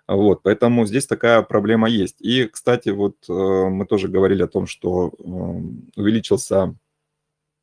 Вот, 0.07 0.43
поэтому 0.43 0.85
здесь 0.85 1.05
такая 1.05 1.41
проблема 1.41 1.87
есть. 1.89 2.17
И, 2.19 2.45
кстати, 2.45 2.89
вот 2.89 3.15
мы 3.29 3.85
тоже 3.85 4.09
говорили 4.09 4.43
о 4.43 4.47
том, 4.47 4.67
что 4.67 5.13
увеличился 5.95 6.75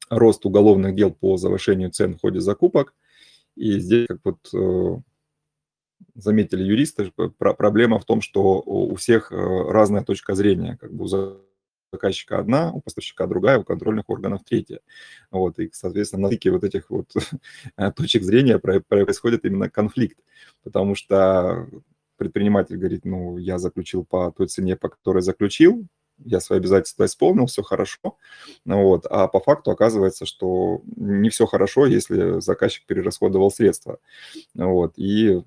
рост 0.08 0.46
уголовных 0.46 0.94
дел 0.94 1.10
по 1.12 1.36
завышению 1.36 1.90
цен 1.90 2.14
в 2.14 2.20
ходе 2.20 2.40
закупок. 2.40 2.94
И 3.54 3.78
здесь, 3.80 4.06
как 4.06 4.20
вот 4.24 5.04
заметили 6.14 6.62
юристы, 6.62 7.12
проблема 7.38 7.98
в 7.98 8.04
том, 8.04 8.20
что 8.20 8.62
у 8.64 8.94
всех 8.96 9.32
э, 9.32 9.36
разная 9.36 10.02
точка 10.02 10.34
зрения. 10.34 10.76
Как 10.80 10.92
бы 10.92 11.04
у 11.04 11.08
заказчика 11.92 12.38
одна, 12.38 12.72
у 12.72 12.80
поставщика 12.80 13.26
другая, 13.26 13.58
у 13.58 13.64
контрольных 13.64 14.08
органов 14.08 14.42
третья. 14.44 14.80
Вот, 15.30 15.58
и, 15.58 15.70
соответственно, 15.72 16.22
на 16.22 16.28
стыке 16.28 16.50
вот 16.50 16.64
этих 16.64 16.90
вот 16.90 17.12
точек 17.96 18.22
зрения 18.22 18.58
происходит 18.58 19.44
именно 19.44 19.70
конфликт, 19.70 20.18
потому 20.62 20.94
что 20.94 21.68
предприниматель 22.16 22.76
говорит, 22.76 23.04
ну, 23.04 23.38
я 23.38 23.58
заключил 23.58 24.04
по 24.04 24.32
той 24.32 24.48
цене, 24.48 24.76
по 24.76 24.88
которой 24.88 25.22
заключил, 25.22 25.86
я 26.24 26.40
свои 26.40 26.58
обязательства 26.58 27.04
исполнил, 27.04 27.46
все 27.46 27.62
хорошо, 27.62 28.16
вот, 28.64 29.06
а 29.06 29.28
по 29.28 29.40
факту 29.40 29.70
оказывается, 29.70 30.26
что 30.26 30.82
не 30.96 31.30
все 31.30 31.46
хорошо, 31.46 31.86
если 31.86 32.40
заказчик 32.40 32.86
перерасходовал 32.86 33.52
средства, 33.52 34.00
вот, 34.54 34.94
и 34.96 35.42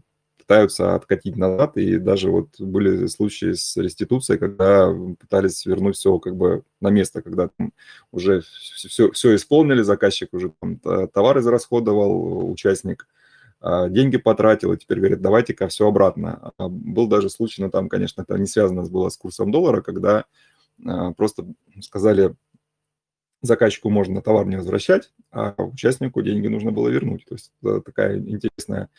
пытаются 0.52 0.96
откатить 0.96 1.38
назад, 1.38 1.78
и 1.78 1.98
даже 1.98 2.30
вот 2.30 2.60
были 2.60 3.08
случаи 3.08 3.54
с 3.54 3.78
реституцией, 3.78 4.38
когда 4.38 4.94
пытались 5.18 5.66
вернуть 5.66 5.96
все 5.96 6.20
как 6.20 6.36
бы 6.36 6.64
на 6.82 6.90
место, 6.90 7.22
когда 7.22 7.48
там 7.48 7.72
уже 8.12 8.42
все, 8.42 9.12
все 9.12 9.36
исполнили, 9.36 9.82
заказчик 9.82 10.34
уже 10.34 10.52
там 10.60 10.78
товар 11.08 11.40
израсходовал, 11.40 12.52
участник 12.52 13.08
а, 13.62 13.88
деньги 13.88 14.18
потратил, 14.18 14.74
и 14.74 14.78
теперь 14.78 15.00
говорит, 15.00 15.22
давайте-ка 15.22 15.70
все 15.70 15.88
обратно. 15.88 16.52
А 16.58 16.68
был 16.68 17.08
даже 17.08 17.30
случай, 17.30 17.62
но 17.62 17.70
там, 17.70 17.88
конечно, 17.88 18.24
это 18.24 18.38
не 18.38 18.46
связано 18.46 18.84
было 18.84 19.08
с 19.08 19.16
курсом 19.16 19.52
доллара, 19.52 19.82
когда 19.82 20.26
а, 20.86 21.14
просто 21.14 21.46
сказали, 21.80 22.36
заказчику 23.42 23.90
можно 23.90 24.22
товар 24.22 24.46
не 24.48 24.58
возвращать, 24.58 25.14
а 25.32 25.56
участнику 25.58 26.22
деньги 26.22 26.48
нужно 26.48 26.72
было 26.72 26.90
вернуть. 26.90 27.24
То 27.26 27.36
есть 27.36 27.54
это 27.64 27.80
такая 27.80 28.18
интересная 28.18 28.90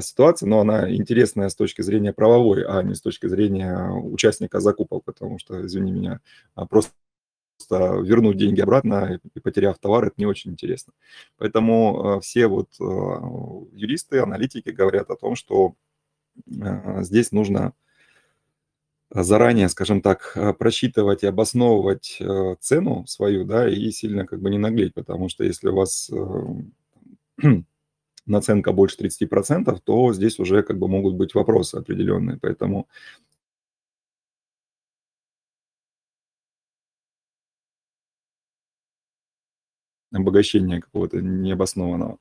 ситуация, 0.00 0.48
но 0.48 0.60
она 0.60 0.94
интересная 0.94 1.48
с 1.48 1.54
точки 1.54 1.82
зрения 1.82 2.12
правовой, 2.12 2.64
а 2.64 2.82
не 2.82 2.94
с 2.94 3.00
точки 3.00 3.26
зрения 3.26 3.90
участника 3.90 4.60
закупок, 4.60 5.04
потому 5.04 5.38
что, 5.38 5.64
извини 5.66 5.92
меня, 5.92 6.20
а, 6.54 6.66
просто 6.66 6.92
вернуть 7.70 8.38
деньги 8.38 8.60
обратно 8.60 9.20
и 9.34 9.40
потеряв 9.40 9.78
товар, 9.78 10.06
это 10.06 10.14
не 10.16 10.26
очень 10.26 10.50
интересно. 10.52 10.92
Поэтому 11.38 12.20
все 12.20 12.48
вот 12.48 12.68
юристы, 13.72 14.18
аналитики 14.18 14.70
говорят 14.70 15.10
о 15.10 15.16
том, 15.16 15.36
что 15.36 15.74
здесь 16.46 17.30
нужно 17.32 17.72
заранее, 19.10 19.68
скажем 19.68 20.00
так, 20.00 20.36
просчитывать 20.58 21.22
и 21.22 21.26
обосновывать 21.26 22.20
цену 22.60 23.04
свою, 23.06 23.44
да, 23.44 23.68
и 23.68 23.90
сильно 23.90 24.26
как 24.26 24.40
бы 24.40 24.50
не 24.50 24.58
наглеть, 24.58 24.94
потому 24.94 25.28
что 25.28 25.44
если 25.44 25.68
у 25.68 25.76
вас 25.76 26.10
наценка 28.26 28.72
больше 28.72 28.96
30%, 28.98 29.80
то 29.80 30.12
здесь 30.12 30.38
уже 30.38 30.62
как 30.62 30.78
бы 30.78 30.88
могут 30.88 31.14
быть 31.14 31.34
вопросы 31.34 31.76
определенные, 31.76 32.38
поэтому 32.40 32.88
обогащение 40.12 40.80
какого-то 40.80 41.20
необоснованного. 41.20 42.18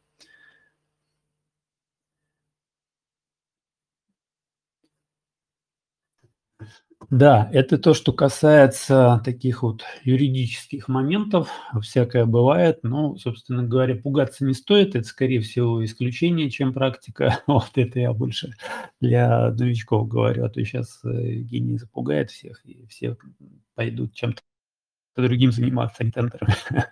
Да, 7.12 7.50
это 7.52 7.78
то, 7.78 7.94
что 7.94 8.14
касается 8.14 9.22
таких 9.26 9.64
вот 9.64 9.84
юридических 10.06 10.88
моментов. 10.88 11.50
Всякое 11.82 12.26
бывает, 12.26 12.80
но, 12.84 13.18
собственно 13.18 13.64
говоря, 13.64 13.96
пугаться 13.96 14.46
не 14.46 14.54
стоит. 14.54 14.96
Это, 14.96 15.06
скорее 15.06 15.42
всего, 15.42 15.84
исключение, 15.84 16.50
чем 16.50 16.72
практика. 16.74 17.40
Вот 17.48 17.72
это 17.76 18.00
я 18.00 18.14
больше 18.14 18.52
для 19.02 19.50
новичков 19.52 20.08
говорю, 20.08 20.46
а 20.46 20.50
то 20.50 20.64
сейчас 20.64 21.02
э, 21.04 21.34
гений 21.36 21.78
запугает 21.78 22.32
всех, 22.32 22.66
и 22.66 22.86
все 22.88 23.18
пойдут 23.76 24.14
чем-то 24.14 24.42
другим 25.18 25.52
заниматься, 25.52 25.98
а 26.02 26.04
не 26.06 26.12
тендерами. 26.12 26.56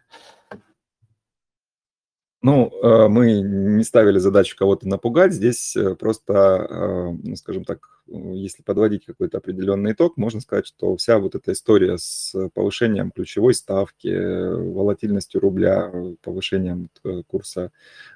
Ну, 2.41 2.71
э, 2.81 3.09
мы 3.09 3.41
не 3.41 3.83
ставили 3.83 4.17
задачу 4.17 4.55
кого-то 4.57 4.87
напугать. 4.87 5.33
Здесь 5.33 5.75
э, 5.75 5.95
просто, 5.95 6.33
э, 6.69 7.17
ну, 7.21 7.35
скажем 7.35 7.65
так, 7.65 7.79
если 8.07 8.63
подводить 8.63 9.05
какой-то 9.05 9.39
определенный 9.39 9.91
итог, 9.91 10.15
можно 10.15 10.39
сказать, 10.39 10.65
что 10.65 10.95
вся 10.95 11.19
вот 11.19 11.35
эта 11.35 11.51
история 11.51 11.97
с 11.97 12.33
повышением 12.53 13.11
ключевой 13.11 13.53
ставки, 13.53 14.07
волатильностью 14.07 15.41
рубля, 15.41 15.91
повышением 16.21 16.89
курса 17.27 17.71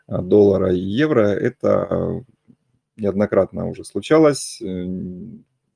доллара 0.07 0.73
и 0.73 0.79
евро, 0.79 1.27
это 1.27 2.23
неоднократно 2.95 3.67
уже 3.67 3.83
случалось 3.83 4.59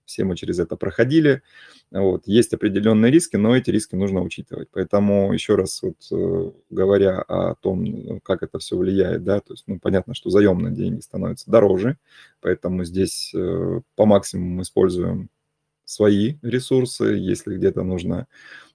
все 0.07 0.23
мы 0.23 0.35
через 0.35 0.57
это 0.59 0.75
проходили. 0.75 1.43
Вот. 1.91 2.23
Есть 2.25 2.53
определенные 2.53 3.11
риски, 3.11 3.35
но 3.35 3.55
эти 3.55 3.69
риски 3.69 3.95
нужно 3.95 4.21
учитывать. 4.21 4.69
Поэтому 4.71 5.31
еще 5.33 5.55
раз 5.55 5.81
вот, 5.83 5.97
э, 6.11 6.51
говоря 6.69 7.21
о 7.21 7.55
том, 7.55 7.83
ну, 7.83 8.19
как 8.21 8.41
это 8.43 8.57
все 8.59 8.77
влияет, 8.77 9.23
да, 9.23 9.39
то 9.39 9.53
есть, 9.53 9.65
ну, 9.67 9.79
понятно, 9.79 10.13
что 10.15 10.29
заемные 10.29 10.73
деньги 10.73 11.01
становятся 11.01 11.51
дороже, 11.51 11.97
поэтому 12.41 12.83
здесь 12.83 13.31
э, 13.35 13.81
по 13.95 14.05
максимуму 14.05 14.63
используем 14.63 15.29
свои 15.85 16.35
ресурсы, 16.41 17.05
если 17.05 17.55
где-то 17.55 17.83
нужно 17.83 18.27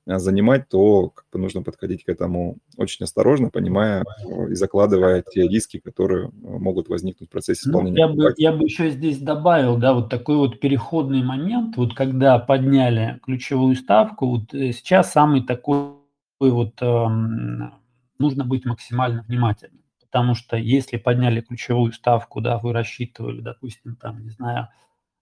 занимать, 0.06 0.68
то 0.68 1.10
как 1.10 1.26
бы 1.32 1.38
нужно 1.38 1.62
подходить 1.62 2.04
к 2.04 2.08
этому 2.08 2.58
очень 2.76 3.04
осторожно, 3.04 3.50
понимая 3.50 4.04
и 4.48 4.54
закладывая 4.54 5.22
те 5.22 5.46
риски, 5.46 5.78
которые 5.78 6.26
а, 6.26 6.30
могут 6.58 6.88
возникнуть 6.88 7.28
в 7.28 7.32
процессе 7.32 7.62
ну, 7.66 7.70
исполнения. 7.70 8.06
Ну, 8.06 8.22
я, 8.22 8.30
бы, 8.30 8.34
я 8.36 8.52
бы 8.52 8.64
еще 8.64 8.90
здесь 8.90 9.18
добавил, 9.18 9.76
да, 9.76 9.94
вот 9.94 10.08
такой 10.10 10.36
вот 10.36 10.60
переходный 10.60 11.22
момент, 11.22 11.76
вот 11.76 11.94
когда 11.94 12.38
подняли 12.38 13.20
ключевую 13.24 13.76
ставку, 13.76 14.26
вот 14.26 14.54
э, 14.54 14.72
сейчас 14.72 15.12
самый 15.12 15.42
такой 15.42 15.94
вот 16.40 16.74
эм, 16.80 17.74
нужно 18.18 18.44
быть 18.44 18.64
максимально 18.64 19.22
внимательным, 19.22 19.82
потому 20.00 20.34
что 20.34 20.56
если 20.56 20.96
подняли 20.96 21.40
ключевую 21.40 21.92
ставку, 21.92 22.40
да, 22.40 22.58
вы 22.58 22.72
рассчитывали, 22.72 23.40
допустим, 23.40 23.96
там, 23.96 24.24
не 24.24 24.30
знаю, 24.30 24.68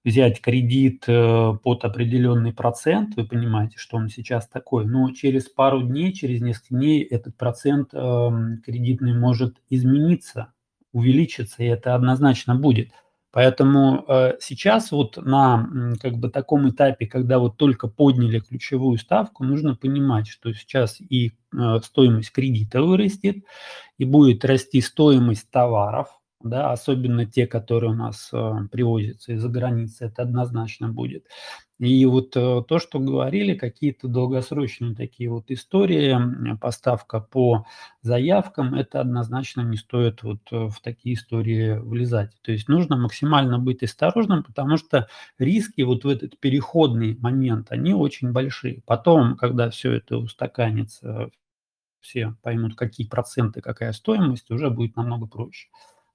взять 0.04 0.40
кредит 0.40 1.04
э, 1.06 1.52
под 1.62 1.84
определенный 1.84 2.52
процент, 2.52 3.16
вы 3.16 3.26
понимаете, 3.26 3.76
что 3.78 3.96
он 3.96 4.08
сейчас 4.08 4.48
такой, 4.48 4.86
но 4.86 5.10
через 5.12 5.48
пару 5.48 5.82
дней, 5.82 6.12
через 6.12 6.40
несколько 6.40 6.74
дней 6.74 7.02
этот 7.02 7.36
процент 7.36 7.90
эм, 7.92 8.62
кредитный 8.64 9.14
может 9.14 9.56
измениться, 9.68 10.52
увеличиться, 10.92 11.62
и 11.62 11.66
это 11.66 11.94
однозначно 11.94 12.54
будет. 12.54 12.92
Поэтому 13.32 14.04
э, 14.08 14.38
сейчас 14.40 14.90
вот 14.90 15.16
на 15.16 15.68
как 16.00 16.14
бы 16.14 16.30
таком 16.30 16.68
этапе, 16.68 17.06
когда 17.06 17.38
вот 17.38 17.58
только 17.58 17.86
подняли 17.86 18.40
ключевую 18.40 18.98
ставку, 18.98 19.44
нужно 19.44 19.76
понимать, 19.76 20.26
что 20.26 20.52
сейчас 20.52 21.00
и 21.00 21.34
э, 21.54 21.78
стоимость 21.84 22.32
кредита 22.32 22.82
вырастет, 22.82 23.44
и 23.98 24.04
будет 24.04 24.44
расти 24.44 24.80
стоимость 24.80 25.48
товаров, 25.50 26.19
да, 26.42 26.72
особенно 26.72 27.26
те, 27.26 27.46
которые 27.46 27.92
у 27.92 27.94
нас 27.94 28.31
э, 28.33 28.53
привозятся 28.70 29.33
из-за 29.33 29.48
границы, 29.48 30.07
это 30.07 30.22
однозначно 30.22 30.88
будет. 30.88 31.26
И 31.79 32.05
вот 32.07 32.37
э, 32.37 32.62
то, 32.66 32.79
что 32.79 32.98
говорили, 32.98 33.55
какие-то 33.55 34.09
долгосрочные 34.09 34.94
такие 34.94 35.31
вот 35.31 35.50
истории, 35.50 36.16
поставка 36.57 37.20
по 37.20 37.66
заявкам, 38.03 38.74
это 38.74 39.00
однозначно 39.00 39.62
не 39.62 39.76
стоит 39.76 40.22
вот 40.22 40.40
э, 40.50 40.68
в 40.68 40.81
такие 40.83 41.14
истории 41.14 41.79
влезать. 41.79 42.33
То 42.42 42.53
есть 42.53 42.68
нужно 42.68 42.96
максимально 42.96 43.59
быть 43.59 43.83
осторожным, 43.83 44.42
потому 44.42 44.79
что 44.79 45.09
риски 45.38 45.83
вот 45.83 46.05
в 46.05 46.09
этот 46.09 46.38
переходный 46.38 47.16
момент, 47.18 47.70
они 47.70 47.92
очень 47.92 48.33
большие. 48.33 48.83
Потом, 48.87 49.37
когда 49.37 49.68
все 49.70 49.92
это 49.92 50.18
устаканится, 50.18 51.31
все 52.00 52.35
поймут, 52.42 52.76
какие 52.76 53.07
проценты, 53.07 53.61
какая 53.61 53.92
стоимость, 53.92 54.50
уже 54.50 54.70
будет 54.70 54.96
намного 54.96 55.26
проще. 55.26 55.68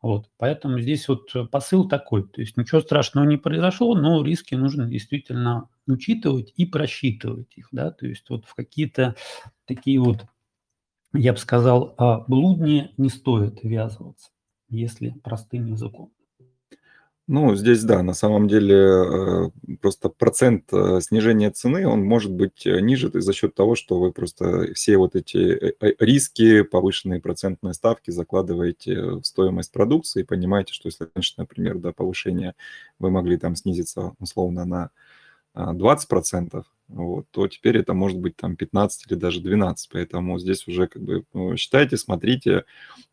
Вот, 0.06 0.30
поэтому 0.38 0.80
здесь 0.80 1.08
вот 1.08 1.36
э, 1.36 1.46
посыл 1.46 1.90
такой, 1.90 2.28
то 2.28 2.40
есть 2.40 2.58
ничего 2.58 2.80
страшного 2.80 3.26
не 3.26 3.38
произошло, 3.38 3.96
но 3.96 4.24
риски 4.24 4.54
нужно 4.54 4.86
действительно 4.86 5.68
учитывать 5.88 6.54
и 6.56 6.68
просчитывать 6.68 7.58
их, 7.58 7.70
да, 7.72 7.90
то 7.90 8.06
есть 8.06 8.30
вот 8.30 8.46
в 8.46 8.54
какие-то 8.54 9.16
такие 9.66 10.00
вот, 10.00 10.28
я 11.14 11.34
бы 11.34 11.40
сказал, 11.40 11.96
а, 11.98 12.20
блудни 12.28 12.94
не 12.98 13.10
стоит 13.10 13.64
ввязываться, 13.64 14.30
если 14.70 15.10
простым 15.24 15.66
языком. 15.72 16.12
Ну, 17.28 17.56
здесь 17.56 17.84
да, 17.84 18.04
на 18.04 18.14
самом 18.14 18.48
деле 18.48 18.76
э, 18.76 19.50
просто 19.82 20.10
процент 20.10 20.66
э, 20.72 21.00
снижения 21.02 21.50
цены, 21.50 21.88
он 21.88 22.04
может 22.04 22.32
быть 22.32 22.68
э, 22.68 22.80
ниже 22.82 23.10
за 23.12 23.34
счет 23.34 23.56
того, 23.56 23.74
что 23.74 24.00
вы 24.00 24.12
просто 24.12 24.72
все 24.76 24.98
вот 24.98 25.16
эти 25.16 25.74
риски, 26.00 26.62
повышенные 26.62 27.20
процентные 27.20 27.74
ставки 27.74 28.12
закладываете 28.12 29.02
в 29.02 29.24
стоимость 29.24 29.72
продукции 29.72 30.22
и 30.22 30.24
понимаете, 30.24 30.74
что 30.74 30.88
если 30.88 31.08
раньше, 31.16 31.34
например, 31.38 31.80
до 31.80 31.94
повышения 31.94 32.54
вы 33.00 33.10
могли 33.10 33.38
там 33.38 33.56
снизиться 33.56 34.14
условно 34.20 34.64
на 34.66 34.92
20%, 35.56 36.64
вот, 36.88 37.26
то 37.32 37.48
теперь 37.48 37.78
это 37.78 37.94
может 37.94 38.20
быть 38.20 38.36
там 38.36 38.56
15 38.56 39.10
или 39.10 39.18
даже 39.18 39.42
12. 39.42 39.90
Поэтому 39.92 40.38
здесь 40.38 40.68
уже 40.68 40.88
как 40.88 41.02
бы 41.02 41.24
ну, 41.34 41.56
считайте, 41.58 41.98
смотрите. 41.98 42.66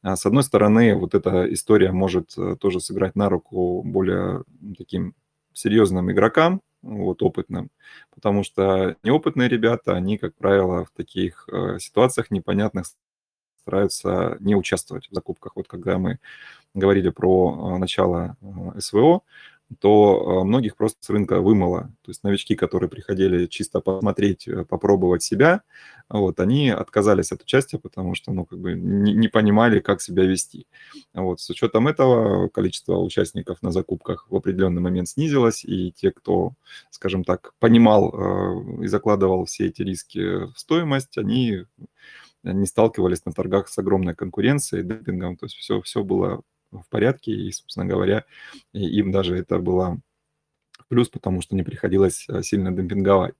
А 0.02 0.16
с 0.16 0.26
одной 0.26 0.42
стороны, 0.42 0.94
вот 0.94 1.14
эта 1.14 1.52
история 1.52 1.92
может 1.92 2.37
э, 2.37 2.57
тоже 2.59 2.81
сыграть 2.81 3.16
на 3.16 3.28
руку 3.28 3.83
более 3.85 4.44
таким 4.76 5.14
серьезным 5.52 6.11
игрокам, 6.11 6.61
вот, 6.83 7.22
опытным, 7.22 7.70
потому 8.14 8.42
что 8.42 8.96
неопытные 9.05 9.48
ребята, 9.48 9.94
они, 9.94 10.18
как 10.18 10.35
правило, 10.35 10.85
в 10.85 10.90
таких 10.90 11.48
э, 11.52 11.78
ситуациях 11.78 12.31
непонятных 12.31 12.87
стараются 13.62 14.37
не 14.40 14.57
участвовать 14.57 15.09
в 15.09 15.14
закупках. 15.14 15.57
Вот 15.57 15.68
когда 15.68 15.98
мы 15.98 16.18
говорили 16.74 17.11
про 17.11 17.74
э, 17.74 17.78
начало 17.78 18.37
СВО, 18.78 19.22
то 19.80 20.40
э, 20.42 20.44
многих 20.44 20.76
просто 20.76 20.98
с 21.00 21.11
рынка 21.11 21.40
вымыло. 21.40 21.92
То 22.02 22.11
есть 22.11 22.22
новички, 22.24 22.54
которые 22.54 22.88
приходили 22.88 23.46
чисто 23.46 23.80
посмотреть, 23.80 24.48
э, 24.48 24.64
попробовать 24.64 25.22
себя, 25.22 25.62
вот, 26.08 26.40
они 26.40 26.70
отказались 26.70 27.32
от 27.32 27.42
участия, 27.42 27.78
потому 27.78 28.14
что, 28.14 28.32
ну, 28.32 28.44
как 28.44 28.58
бы 28.58 28.74
не, 28.74 29.12
не 29.12 29.28
понимали, 29.28 29.80
как 29.80 30.02
себя 30.02 30.24
вести. 30.24 30.66
Вот, 31.14 31.40
с 31.40 31.48
учетом 31.50 31.88
этого 31.88 32.48
количество 32.48 32.98
участников 32.98 33.62
на 33.62 33.70
закупках 33.70 34.26
в 34.28 34.37
определенный 34.37 34.82
момент 34.82 35.08
снизилось, 35.08 35.64
и 35.64 35.92
те, 35.92 36.11
кто, 36.11 36.52
скажем 36.90 37.24
так, 37.24 37.54
понимал 37.58 38.12
э, 38.12 38.85
и 38.85 38.87
закладывал 38.87 39.44
все 39.46 39.66
эти 39.66 39.82
риски 39.82 40.46
в 40.52 40.58
стоимость, 40.58 41.18
они 41.18 41.64
не 42.42 42.66
сталкивались 42.66 43.24
на 43.24 43.32
торгах 43.32 43.68
с 43.68 43.78
огромной 43.78 44.14
конкуренцией, 44.14 44.82
демпингом, 44.82 45.37
то 45.37 45.46
есть 45.46 45.56
все, 45.56 45.80
все 45.80 46.02
было 46.02 46.42
в 46.72 46.88
порядке, 46.88 47.32
и, 47.32 47.52
собственно 47.52 47.87
говоря, 47.87 48.24
им 48.72 49.12
даже 49.12 49.37
это 49.37 49.58
было 49.58 50.00
плюс, 50.88 51.08
потому 51.08 51.40
что 51.40 51.56
не 51.56 51.62
приходилось 51.62 52.26
э, 52.28 52.42
сильно 52.42 52.70
демпинговать. 52.70 53.35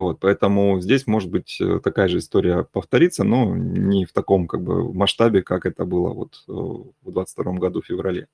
Вот, 0.00 0.18
поэтому 0.18 0.80
здесь, 0.80 1.06
может 1.06 1.30
быть, 1.30 1.60
э, 1.60 1.78
такая 1.78 2.08
же 2.08 2.18
история 2.18 2.64
повторится, 2.64 3.22
но 3.22 3.54
не 3.54 4.06
в 4.06 4.12
таком 4.12 4.48
как 4.48 4.62
бы 4.62 4.92
масштабе, 4.92 5.42
как 5.42 5.66
это 5.66 5.84
было 5.84 6.12
вот 6.12 6.42
э, 6.48 6.52
в 6.52 7.12
2022 7.12 7.52
году 7.54 7.80
в 7.80 7.86
феврале. 7.86 8.26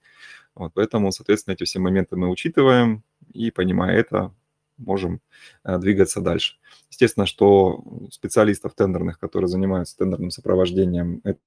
Вот, 0.55 0.73
поэтому, 0.75 1.13
соответственно, 1.13 1.53
эти 1.55 1.65
все 1.65 1.81
моменты 1.81 2.17
мы 2.17 2.31
учитываем 2.31 3.03
и, 3.35 3.51
понимая 3.51 3.95
это, 3.99 4.33
можем 4.79 5.21
двигаться 5.65 6.21
дальше. 6.21 6.57
Естественно, 6.91 7.27
что 7.27 7.83
специалистов 8.11 8.75
тендерных, 8.75 9.19
которые 9.19 9.49
занимаются 9.49 9.97
тендерным 9.97 10.31
сопровождением, 10.31 11.21
это 11.25 11.41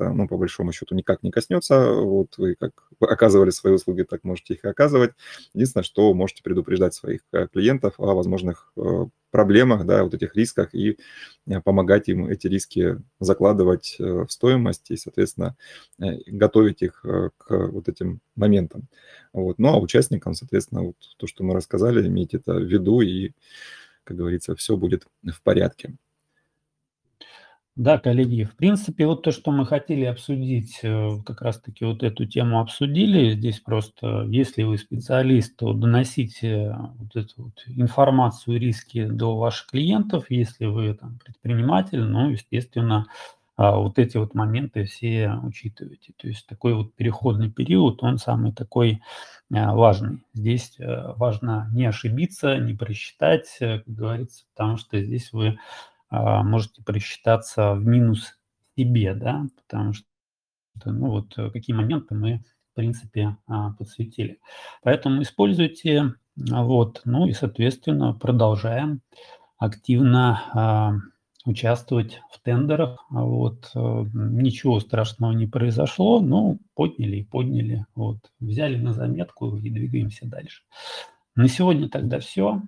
это, 0.00 0.12
ну, 0.12 0.26
по 0.26 0.36
большому 0.36 0.72
счету, 0.72 0.94
никак 0.94 1.22
не 1.22 1.30
коснется. 1.30 1.92
Вот 1.92 2.38
вы 2.38 2.54
как 2.54 2.72
оказывали 3.00 3.50
свои 3.50 3.74
услуги, 3.74 4.02
так 4.02 4.24
можете 4.24 4.54
их 4.54 4.64
оказывать. 4.64 5.12
Единственное, 5.54 5.84
что 5.84 6.12
можете 6.14 6.42
предупреждать 6.42 6.94
своих 6.94 7.20
э, 7.32 7.48
клиентов 7.48 7.94
о 7.98 8.14
возможных 8.14 8.72
э, 8.76 9.06
проблемах, 9.30 9.84
да, 9.84 10.02
вот 10.02 10.14
этих 10.14 10.34
рисках 10.34 10.74
и 10.74 10.98
э, 11.46 11.60
помогать 11.60 12.08
им 12.08 12.26
эти 12.26 12.46
риски 12.46 12.96
закладывать 13.20 13.96
в 13.98 14.28
стоимость 14.28 14.90
и, 14.90 14.96
соответственно, 14.96 15.56
готовить 15.98 16.82
их 16.82 17.02
к 17.02 17.48
вот 17.48 17.88
этим 17.88 18.20
моментам. 18.34 18.88
Вот. 19.32 19.58
Ну, 19.58 19.68
а 19.68 19.78
участникам, 19.78 20.34
соответственно, 20.34 20.82
вот 20.82 20.96
то, 21.16 21.26
что 21.26 21.44
мы 21.44 21.54
рассказали, 21.54 22.06
иметь 22.06 22.34
это 22.34 22.54
в 22.54 22.64
виду 22.64 23.00
и, 23.00 23.32
как 24.04 24.16
говорится, 24.16 24.56
все 24.56 24.76
будет 24.76 25.06
в 25.22 25.42
порядке. 25.42 25.96
Да, 27.76 27.98
коллеги, 27.98 28.42
в 28.44 28.56
принципе, 28.56 29.06
вот 29.06 29.22
то, 29.22 29.30
что 29.30 29.52
мы 29.52 29.64
хотели 29.64 30.04
обсудить, 30.04 30.80
э, 30.82 31.08
как 31.24 31.40
раз-таки 31.40 31.84
вот 31.84 32.02
эту 32.02 32.26
тему 32.26 32.60
обсудили. 32.60 33.30
Здесь 33.30 33.60
просто, 33.60 34.26
если 34.28 34.64
вы 34.64 34.76
специалист, 34.76 35.56
то 35.56 35.72
доносите 35.72 36.76
вот 36.98 37.14
эту 37.16 37.44
вот 37.44 37.64
информацию, 37.68 38.58
риски 38.58 39.06
до 39.06 39.36
ваших 39.38 39.68
клиентов. 39.68 40.26
Если 40.30 40.66
вы 40.66 40.94
там 40.94 41.18
предприниматель, 41.24 42.02
ну, 42.02 42.30
естественно, 42.30 43.06
а, 43.56 43.76
вот 43.76 43.98
эти 43.98 44.16
вот 44.16 44.34
моменты 44.34 44.84
все 44.84 45.32
учитывайте. 45.42 46.12
То 46.16 46.26
есть 46.28 46.46
такой 46.48 46.74
вот 46.74 46.94
переходный 46.94 47.50
период, 47.50 48.02
он 48.02 48.18
самый 48.18 48.52
такой 48.52 49.00
важный. 49.48 50.20
Здесь 50.32 50.76
важно 50.78 51.68
не 51.72 51.84
ошибиться, 51.86 52.56
не 52.58 52.74
просчитать, 52.74 53.48
как 53.58 53.82
говорится, 53.86 54.44
потому 54.54 54.76
что 54.76 55.02
здесь 55.02 55.32
вы 55.32 55.58
можете 56.10 56.82
просчитаться 56.82 57.74
в 57.74 57.84
минус 57.84 58.38
себе, 58.76 59.14
да, 59.14 59.46
потому 59.56 59.92
что, 59.92 60.06
ну 60.84 61.10
вот, 61.10 61.34
какие 61.52 61.74
моменты 61.74 62.14
мы, 62.14 62.44
в 62.72 62.76
принципе, 62.76 63.36
подсветили. 63.78 64.40
Поэтому 64.82 65.22
используйте, 65.22 66.14
вот, 66.36 67.02
ну 67.04 67.26
и, 67.26 67.32
соответственно, 67.32 68.14
продолжаем 68.14 69.02
активно 69.58 71.02
участвовать 71.44 72.20
в 72.30 72.40
тендерах. 72.40 73.04
Вот. 73.10 73.70
Э, 73.74 74.04
ничего 74.12 74.80
страшного 74.80 75.32
не 75.32 75.46
произошло, 75.46 76.20
но 76.20 76.58
подняли 76.74 77.16
и 77.16 77.24
подняли. 77.24 77.86
Вот. 77.94 78.18
Взяли 78.40 78.76
на 78.76 78.92
заметку 78.92 79.56
и 79.56 79.70
двигаемся 79.70 80.26
дальше. 80.26 80.62
На 81.34 81.48
сегодня 81.48 81.88
тогда 81.88 82.20
все. 82.20 82.62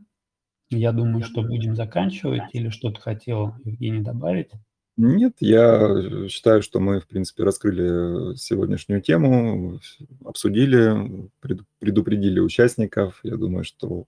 Я 0.78 0.92
думаю, 0.92 1.24
что 1.24 1.42
будем 1.42 1.76
заканчивать. 1.76 2.42
Или 2.52 2.68
что-то 2.70 3.00
хотел 3.00 3.54
Евгений 3.64 4.00
добавить? 4.00 4.50
Нет, 4.96 5.36
я 5.40 6.28
считаю, 6.28 6.62
что 6.62 6.78
мы, 6.78 7.00
в 7.00 7.06
принципе, 7.06 7.44
раскрыли 7.44 8.36
сегодняшнюю 8.36 9.00
тему, 9.00 9.80
обсудили, 10.24 11.30
предупредили 11.78 12.40
участников. 12.40 13.20
Я 13.22 13.36
думаю, 13.36 13.64
что 13.64 14.04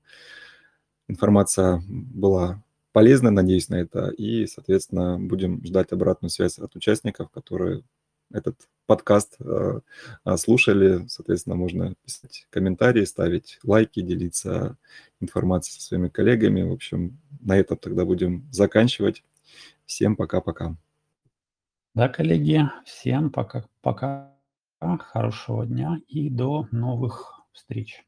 информация 1.08 1.82
была 1.88 2.62
полезно, 2.92 3.30
надеюсь 3.30 3.70
на 3.70 3.76
это. 3.76 4.08
И, 4.08 4.46
соответственно, 4.46 5.18
будем 5.18 5.64
ждать 5.64 5.92
обратную 5.92 6.30
связь 6.30 6.58
от 6.58 6.76
участников, 6.76 7.30
которые 7.30 7.82
этот 8.32 8.56
подкаст 8.86 9.36
э, 9.40 9.80
э, 10.24 10.36
слушали. 10.36 11.06
Соответственно, 11.08 11.56
можно 11.56 11.94
писать 12.04 12.46
комментарии, 12.50 13.04
ставить 13.04 13.58
лайки, 13.62 14.02
делиться 14.02 14.76
информацией 15.20 15.80
со 15.80 15.86
своими 15.86 16.08
коллегами. 16.08 16.62
В 16.62 16.72
общем, 16.72 17.18
на 17.40 17.56
этом 17.56 17.76
тогда 17.78 18.04
будем 18.04 18.46
заканчивать. 18.52 19.24
Всем 19.86 20.16
пока-пока. 20.16 20.76
Да, 21.94 22.08
коллеги, 22.08 22.62
всем 22.84 23.30
пока-пока. 23.30 24.34
Хорошего 24.80 25.64
дня 25.64 25.98
и 26.08 26.28
до 26.28 26.68
новых 26.70 27.40
встреч. 27.52 28.04